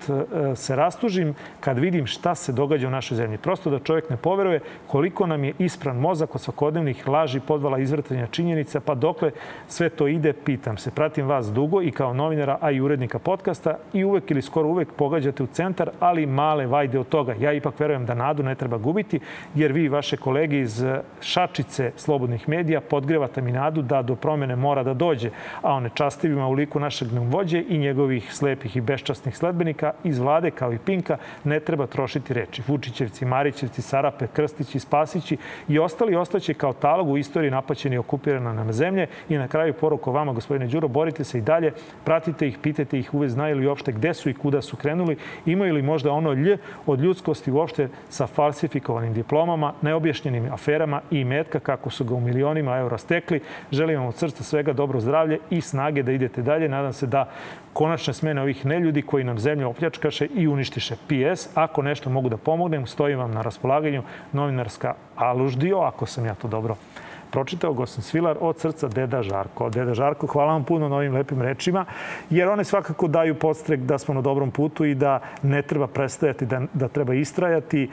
se 0.54 0.76
rastužim 0.76 1.35
kad 1.61 1.78
vidim 1.78 2.07
šta 2.07 2.35
se 2.35 2.52
događa 2.52 2.88
u 2.88 2.90
našoj 2.90 3.16
zemlji. 3.16 3.38
Prosto 3.38 3.70
da 3.70 3.78
čovjek 3.78 4.11
ne 4.11 4.16
poveruje 4.16 4.61
koliko 4.87 5.26
nam 5.26 5.44
je 5.44 5.52
ispran 5.59 5.96
mozak 5.96 6.35
od 6.35 6.40
svakodnevnih 6.40 7.09
laži, 7.09 7.40
podvala, 7.40 7.78
izvrtanja 7.78 8.26
činjenica, 8.26 8.80
pa 8.80 8.94
dokle 8.94 9.30
sve 9.68 9.88
to 9.88 10.09
ide 10.09 10.34
pitam 10.44 10.77
se. 10.77 10.90
Pratim 10.90 11.27
vas 11.27 11.53
dugo 11.53 11.83
i 11.83 11.90
kao 11.90 12.14
novinara, 12.14 12.59
a 12.61 12.70
i 12.70 12.81
urednika 12.81 13.18
podcasta 13.18 13.79
i 13.92 14.05
uvek 14.05 14.31
ili 14.31 14.42
skoro 14.42 14.68
uvek 14.68 14.88
pogađate 14.92 15.42
u 15.42 15.47
centar, 15.47 15.90
ali 16.01 16.27
male 16.27 16.66
vajde 16.66 16.99
od 16.99 17.09
toga. 17.09 17.35
Ja 17.40 17.53
ipak 17.53 17.81
verujem 17.81 18.07
da 18.07 18.14
nadu 18.14 18.42
ne 18.42 18.55
treba 18.55 18.79
gubiti, 18.79 19.20
jer 19.55 19.73
vi 19.73 19.85
i 19.85 19.88
vaše 19.88 20.16
kolege 20.16 20.61
iz 20.61 20.85
šačice 21.20 21.92
slobodnih 21.97 22.49
medija 22.49 22.81
podgrevate 22.81 23.42
mi 23.42 23.53
nadu 23.53 23.83
da 23.83 24.03
do 24.03 24.16
promene 24.16 24.57
mora 24.57 24.83
da 24.83 24.94
dođe, 24.94 25.31
a 25.62 25.73
one 25.73 25.90
častivima 25.94 26.49
u 26.49 26.53
liku 26.53 26.81
našeg 26.81 27.09
vođe 27.12 27.64
i 27.68 27.79
njegovih 27.79 28.35
slepih 28.35 28.77
i 28.77 28.81
beščasnih 28.81 29.37
sledbenika 29.37 29.92
iz 30.05 30.18
vlade 30.18 30.51
kao 30.51 30.73
i 30.73 30.79
Pinka 30.79 31.16
ne 31.44 31.61
treba 31.61 31.87
trošiti 31.87 32.35
reči. 32.35 32.62
Vučićevci, 32.68 33.25
Marićevci, 33.25 33.83
Sarape, 33.83 34.27
Krstići, 34.27 34.81
Spasići 34.81 35.37
i 35.68 35.79
ostali 35.79 36.16
ostaće 36.16 36.55
kao 36.55 36.73
talog 36.73 37.09
u 37.09 37.16
istoriji 37.18 37.51
napaćeni 37.51 37.94
i 37.94 37.99
okupirana 37.99 38.53
nam 38.53 38.73
zemlje 38.73 39.07
i 39.29 39.38
na 39.38 39.49
kraju 39.49 39.73
poruku 39.73 40.12
vama, 40.24 40.32
gospodine 40.32 40.66
Đuro, 40.66 40.88
borite 40.88 41.24
se 41.24 41.38
i 41.38 41.42
dalje, 41.42 41.72
pratite 42.04 42.48
ih, 42.48 42.58
pitajte 42.62 42.98
ih 42.98 43.14
uvek 43.14 43.30
znaju 43.30 43.56
li 43.56 43.66
uopšte 43.66 43.92
gde 43.92 44.14
su 44.14 44.30
i 44.30 44.34
kuda 44.34 44.62
su 44.62 44.76
krenuli, 44.76 45.16
imaju 45.46 45.74
li 45.74 45.82
možda 45.82 46.12
ono 46.12 46.32
lj 46.32 46.56
od 46.87 47.00
ljudskosti 47.00 47.50
uopšte 47.50 47.88
sa 48.08 48.26
falsifikovanim 48.26 49.12
diplomama, 49.12 49.72
neobjašnjenim 49.82 50.52
aferama 50.52 51.00
i 51.10 51.24
metka 51.24 51.60
kako 51.60 51.90
su 51.90 52.04
ga 52.04 52.14
u 52.14 52.20
milionima 52.20 52.76
eura 52.76 52.98
stekli. 52.98 53.40
Želim 53.72 53.98
vam 53.98 54.06
od 54.06 54.16
srca 54.16 54.44
svega 54.44 54.72
dobro 54.72 55.00
zdravlje 55.00 55.38
i 55.50 55.60
snage 55.60 56.02
da 56.02 56.12
idete 56.12 56.42
dalje. 56.42 56.68
Nadam 56.68 56.92
se 56.92 57.06
da 57.06 57.28
konačne 57.72 58.14
smene 58.14 58.42
ovih 58.42 58.66
neljudi 58.66 59.02
koji 59.02 59.24
nam 59.24 59.38
zemlju 59.38 59.68
opljačkaše 59.68 60.26
i 60.34 60.48
uništiše. 60.48 60.96
PS, 60.96 61.48
ako 61.54 61.82
nešto 61.82 62.10
mogu 62.10 62.28
da 62.28 62.37
pomognem, 62.37 62.87
stojim 62.87 63.18
vam 63.18 63.32
na 63.32 63.42
raspolaganju 63.42 64.02
novinarska 64.32 64.94
Aluždio, 65.16 65.78
ako 65.78 66.06
sam 66.06 66.26
ja 66.26 66.34
to 66.34 66.48
dobro 66.48 66.76
pročitao 67.35 67.73
Gosan 67.73 68.03
Svilar 68.03 68.37
od 68.40 68.59
srca 68.59 68.88
Deda 68.88 69.23
Žarko. 69.23 69.70
Deda 69.70 69.94
Žarko, 69.94 70.27
hvala 70.27 70.53
vam 70.53 70.64
puno 70.64 70.88
na 70.88 70.97
ovim 70.97 71.14
lepim 71.14 71.42
rečima, 71.42 71.85
jer 72.31 72.49
one 72.49 72.64
svakako 72.64 73.09
daju 73.09 73.35
podstrek 73.35 73.81
da 73.81 73.99
smo 73.99 74.14
na 74.14 74.20
dobrom 74.20 74.51
putu 74.51 74.85
i 74.85 74.94
da 74.94 75.18
ne 75.42 75.62
treba 75.62 75.87
prestajati, 75.87 76.47
da, 76.47 76.61
da 76.73 76.88
treba 76.88 77.14
istrajati. 77.14 77.88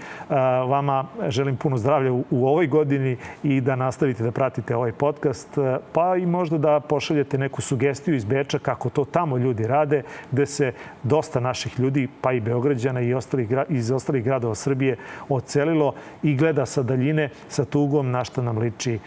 Vama 0.70 1.06
želim 1.28 1.58
puno 1.58 1.78
zdravlja 1.78 2.14
u, 2.14 2.24
u 2.30 2.48
ovoj 2.48 2.68
godini 2.68 3.18
i 3.44 3.62
da 3.62 3.76
nastavite 3.76 4.24
da 4.24 4.32
pratite 4.32 4.76
ovaj 4.76 4.92
podcast, 4.92 5.58
pa 5.94 6.16
i 6.16 6.26
možda 6.26 6.58
da 6.58 6.80
pošaljete 6.80 7.38
neku 7.38 7.62
sugestiju 7.62 8.16
iz 8.16 8.26
Beča 8.26 8.60
kako 8.60 8.90
to 8.90 9.06
tamo 9.06 9.38
ljudi 9.38 9.68
rade, 9.68 10.04
gde 10.32 10.46
se 10.46 10.74
dosta 11.04 11.40
naših 11.40 11.80
ljudi, 11.80 12.08
pa 12.22 12.34
i 12.34 12.40
Beograđana 12.40 13.02
i 13.02 13.14
ostalih, 13.14 13.50
iz 13.70 13.92
ostalih 13.92 14.24
gradova 14.24 14.56
Srbije 14.56 14.98
ocelilo 15.30 15.94
i 16.24 16.36
gleda 16.36 16.66
sa 16.66 16.84
daljine 16.84 17.30
sa 17.50 17.66
tugom 17.66 18.12
na 18.12 18.24
što 18.24 18.42
nam 18.42 18.58
liči 18.58 19.00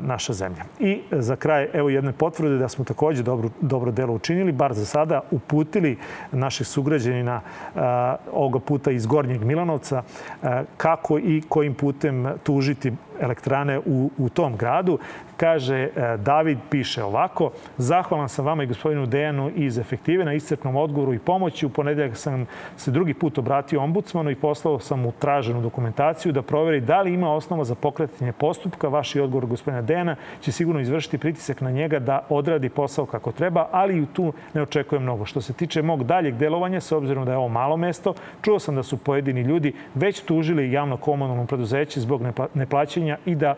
naša 0.00 0.32
zemlja. 0.32 0.64
I 0.80 1.00
za 1.10 1.36
kraj, 1.36 1.68
evo 1.72 1.88
jedne 1.88 2.12
potvrde 2.12 2.58
da 2.58 2.68
smo 2.68 2.84
takođe 2.84 3.22
dobro, 3.22 3.48
dobro 3.60 3.90
delo 3.90 4.14
učinili, 4.14 4.52
bar 4.52 4.74
za 4.74 4.84
sada, 4.84 5.20
uputili 5.30 5.98
naših 6.32 6.66
sugrađanina 6.66 7.40
ovoga 8.32 8.58
puta 8.58 8.90
iz 8.90 9.06
Gornjeg 9.06 9.44
Milanovca 9.44 10.02
kako 10.76 11.18
i 11.18 11.42
kojim 11.48 11.74
putem 11.74 12.26
tužiti 12.42 12.92
elektrane 13.20 13.78
u, 13.78 14.10
u 14.18 14.28
tom 14.28 14.56
gradu. 14.56 14.98
Kaže, 15.36 15.76
e, 15.76 16.16
David 16.16 16.58
piše 16.70 17.04
ovako, 17.04 17.50
zahvalan 17.78 18.28
sam 18.28 18.44
vama 18.44 18.62
i 18.62 18.66
gospodinu 18.66 19.06
Dejanu 19.06 19.50
iz 19.54 19.78
Efektive 19.78 20.24
na 20.24 20.32
iscrpnom 20.32 20.76
odgovoru 20.76 21.14
i 21.14 21.18
pomoći. 21.18 21.66
U 21.66 21.70
ponedeljak 21.70 22.16
sam 22.16 22.46
se 22.76 22.90
drugi 22.90 23.14
put 23.14 23.38
obratio 23.38 23.82
ombudsmanu 23.82 24.30
i 24.30 24.34
poslao 24.34 24.78
sam 24.80 25.00
mu 25.00 25.12
traženu 25.12 25.60
dokumentaciju 25.60 26.32
da 26.32 26.42
proveri 26.42 26.80
da 26.80 27.02
li 27.02 27.14
ima 27.14 27.32
osnova 27.34 27.64
za 27.64 27.74
pokretanje 27.74 28.32
postupka. 28.32 28.88
Vaš 28.88 29.16
odgovor 29.16 29.46
gospodina 29.46 29.82
Dejana 29.82 30.16
će 30.40 30.52
sigurno 30.52 30.80
izvršiti 30.80 31.18
pritisak 31.18 31.60
na 31.60 31.70
njega 31.70 31.98
da 31.98 32.26
odradi 32.28 32.68
posao 32.68 33.06
kako 33.06 33.32
treba, 33.32 33.68
ali 33.72 34.02
i 34.02 34.06
tu 34.06 34.32
ne 34.54 34.62
očekujem 34.62 35.02
mnogo. 35.02 35.24
Što 35.24 35.40
se 35.40 35.52
tiče 35.52 35.82
mog 35.82 36.04
daljeg 36.04 36.36
delovanja, 36.36 36.80
s 36.80 36.92
obzirom 36.92 37.24
da 37.24 37.30
je 37.30 37.36
ovo 37.36 37.48
malo 37.48 37.76
mesto, 37.76 38.14
čuo 38.42 38.58
sam 38.58 38.74
da 38.74 38.82
su 38.82 38.96
pojedini 38.96 39.40
ljudi 39.40 39.72
već 39.94 40.20
tužili 40.20 40.72
javno 40.72 40.96
komunalno 40.96 41.46
preduzeće 41.46 42.00
zbog 42.00 42.22
neplaćanja 42.54 43.05
i 43.26 43.34
da 43.34 43.54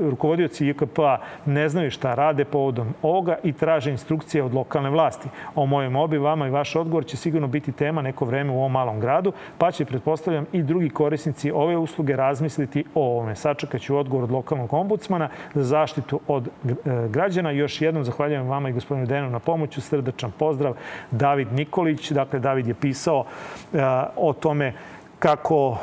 rukovodioci, 0.00 0.66
JKP 0.66 0.98
ne 1.46 1.68
znaju 1.68 1.90
šta 1.90 2.14
rade 2.14 2.44
povodom 2.44 2.94
ovoga 3.02 3.36
i 3.42 3.52
traže 3.52 3.90
instrukcije 3.90 4.42
od 4.42 4.54
lokalne 4.54 4.90
vlasti. 4.90 5.28
O 5.54 5.66
mojem 5.66 5.96
obi, 5.96 6.18
vama 6.18 6.46
i 6.46 6.50
vaš 6.50 6.76
odgovor 6.76 7.06
će 7.06 7.16
sigurno 7.16 7.48
biti 7.48 7.72
tema 7.72 8.02
neko 8.02 8.24
vreme 8.24 8.52
u 8.52 8.58
ovom 8.58 8.72
malom 8.72 9.00
gradu, 9.00 9.32
pa 9.58 9.70
će, 9.70 9.84
pretpostavljam, 9.84 10.46
i 10.52 10.62
drugi 10.62 10.90
korisnici 10.90 11.50
ove 11.50 11.76
usluge 11.76 12.16
razmisliti 12.16 12.84
o 12.94 13.02
ovome. 13.02 13.36
Sačekaću 13.36 13.96
odgovor 13.96 14.24
od 14.24 14.30
lokalnog 14.30 14.72
ombudsmana 14.72 15.28
za 15.54 15.64
zaštitu 15.64 16.20
od 16.28 16.48
e, 16.48 16.70
građana. 17.08 17.50
Još 17.50 17.80
jednom 17.82 18.04
zahvaljujem 18.04 18.48
vama 18.48 18.68
i 18.68 18.72
gospodinu 18.72 19.06
Denu 19.06 19.30
na 19.30 19.38
pomoću. 19.38 19.80
Srdačan 19.80 20.32
pozdrav. 20.38 20.74
David 21.10 21.52
Nikolić. 21.52 22.10
Dakle, 22.10 22.38
David 22.38 22.68
je 22.68 22.74
pisao 22.74 23.20
uh, 23.20 23.80
o 24.16 24.32
tome 24.32 24.72
kako 25.18 25.78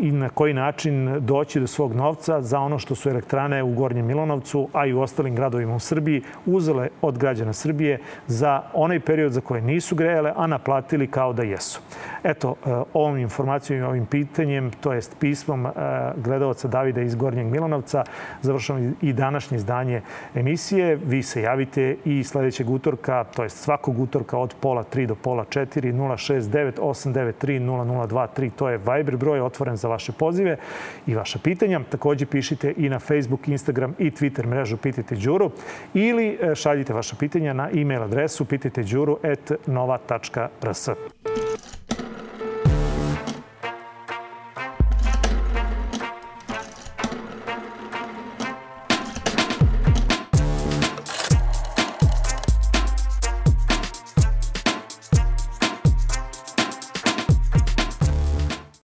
i 0.00 0.12
na 0.12 0.28
koji 0.28 0.54
način 0.54 1.16
doći 1.20 1.60
do 1.60 1.66
svog 1.66 1.94
novca 1.94 2.42
za 2.42 2.60
ono 2.60 2.78
što 2.78 2.94
su 2.94 3.10
elektrane 3.10 3.62
u 3.62 3.74
Gornjem 3.74 4.06
Milanovcu, 4.06 4.68
a 4.72 4.86
i 4.86 4.92
u 4.92 5.00
ostalim 5.00 5.34
gradovima 5.34 5.74
u 5.74 5.78
Srbiji, 5.78 6.22
uzele 6.46 6.88
od 7.02 7.18
građana 7.18 7.52
Srbije 7.52 7.98
za 8.26 8.62
onaj 8.74 9.00
period 9.00 9.32
za 9.32 9.40
koje 9.40 9.62
nisu 9.62 9.94
grejale, 9.94 10.32
a 10.36 10.46
naplatili 10.46 11.06
kao 11.06 11.32
da 11.32 11.42
jesu. 11.42 11.80
Eto, 12.24 12.54
ovom 12.94 13.18
informacijom 13.18 13.80
i 13.80 13.84
ovim 13.84 14.06
pitanjem, 14.06 14.70
to 14.70 14.92
jest 14.92 15.16
pismom 15.20 15.66
gledalca 16.16 16.68
Davida 16.68 17.00
iz 17.02 17.14
Gornjeg 17.14 17.46
Milanovca, 17.46 18.04
završamo 18.42 18.92
i 19.02 19.12
današnje 19.12 19.56
izdanje 19.56 20.02
emisije. 20.34 20.96
Vi 20.96 21.22
se 21.22 21.42
javite 21.42 21.96
i 22.04 22.24
sledećeg 22.24 22.70
utorka, 22.70 23.24
to 23.24 23.42
jest 23.42 23.58
svakog 23.58 24.00
utorka 24.00 24.38
od 24.38 24.54
pola 24.60 24.84
3 24.94 25.06
do 25.06 25.14
pola 25.14 25.44
4, 25.44 25.92
069 25.92 26.80
893 26.80 27.60
0023 27.60 28.45
4. 28.50 28.56
To 28.56 28.68
je 28.68 28.78
Viber 28.78 29.16
broj 29.16 29.40
otvoren 29.40 29.76
za 29.76 29.88
vaše 29.88 30.12
pozive 30.12 30.56
i 31.06 31.14
vaša 31.14 31.38
pitanja. 31.38 31.80
Takođe 31.90 32.26
pišite 32.26 32.74
i 32.76 32.88
na 32.88 32.98
Facebook, 32.98 33.48
Instagram 33.48 33.94
i 33.98 34.10
Twitter 34.10 34.46
mrežu 34.46 34.76
Pitajte 34.76 35.16
Đuru 35.16 35.50
ili 35.94 36.38
e, 36.40 36.54
šaljite 36.54 36.92
vaša 36.92 37.16
pitanja 37.16 37.52
na 37.52 37.70
e-mail 37.74 38.02
adresu 38.02 38.44
pitajteđuru.nova.rs. 38.44 40.88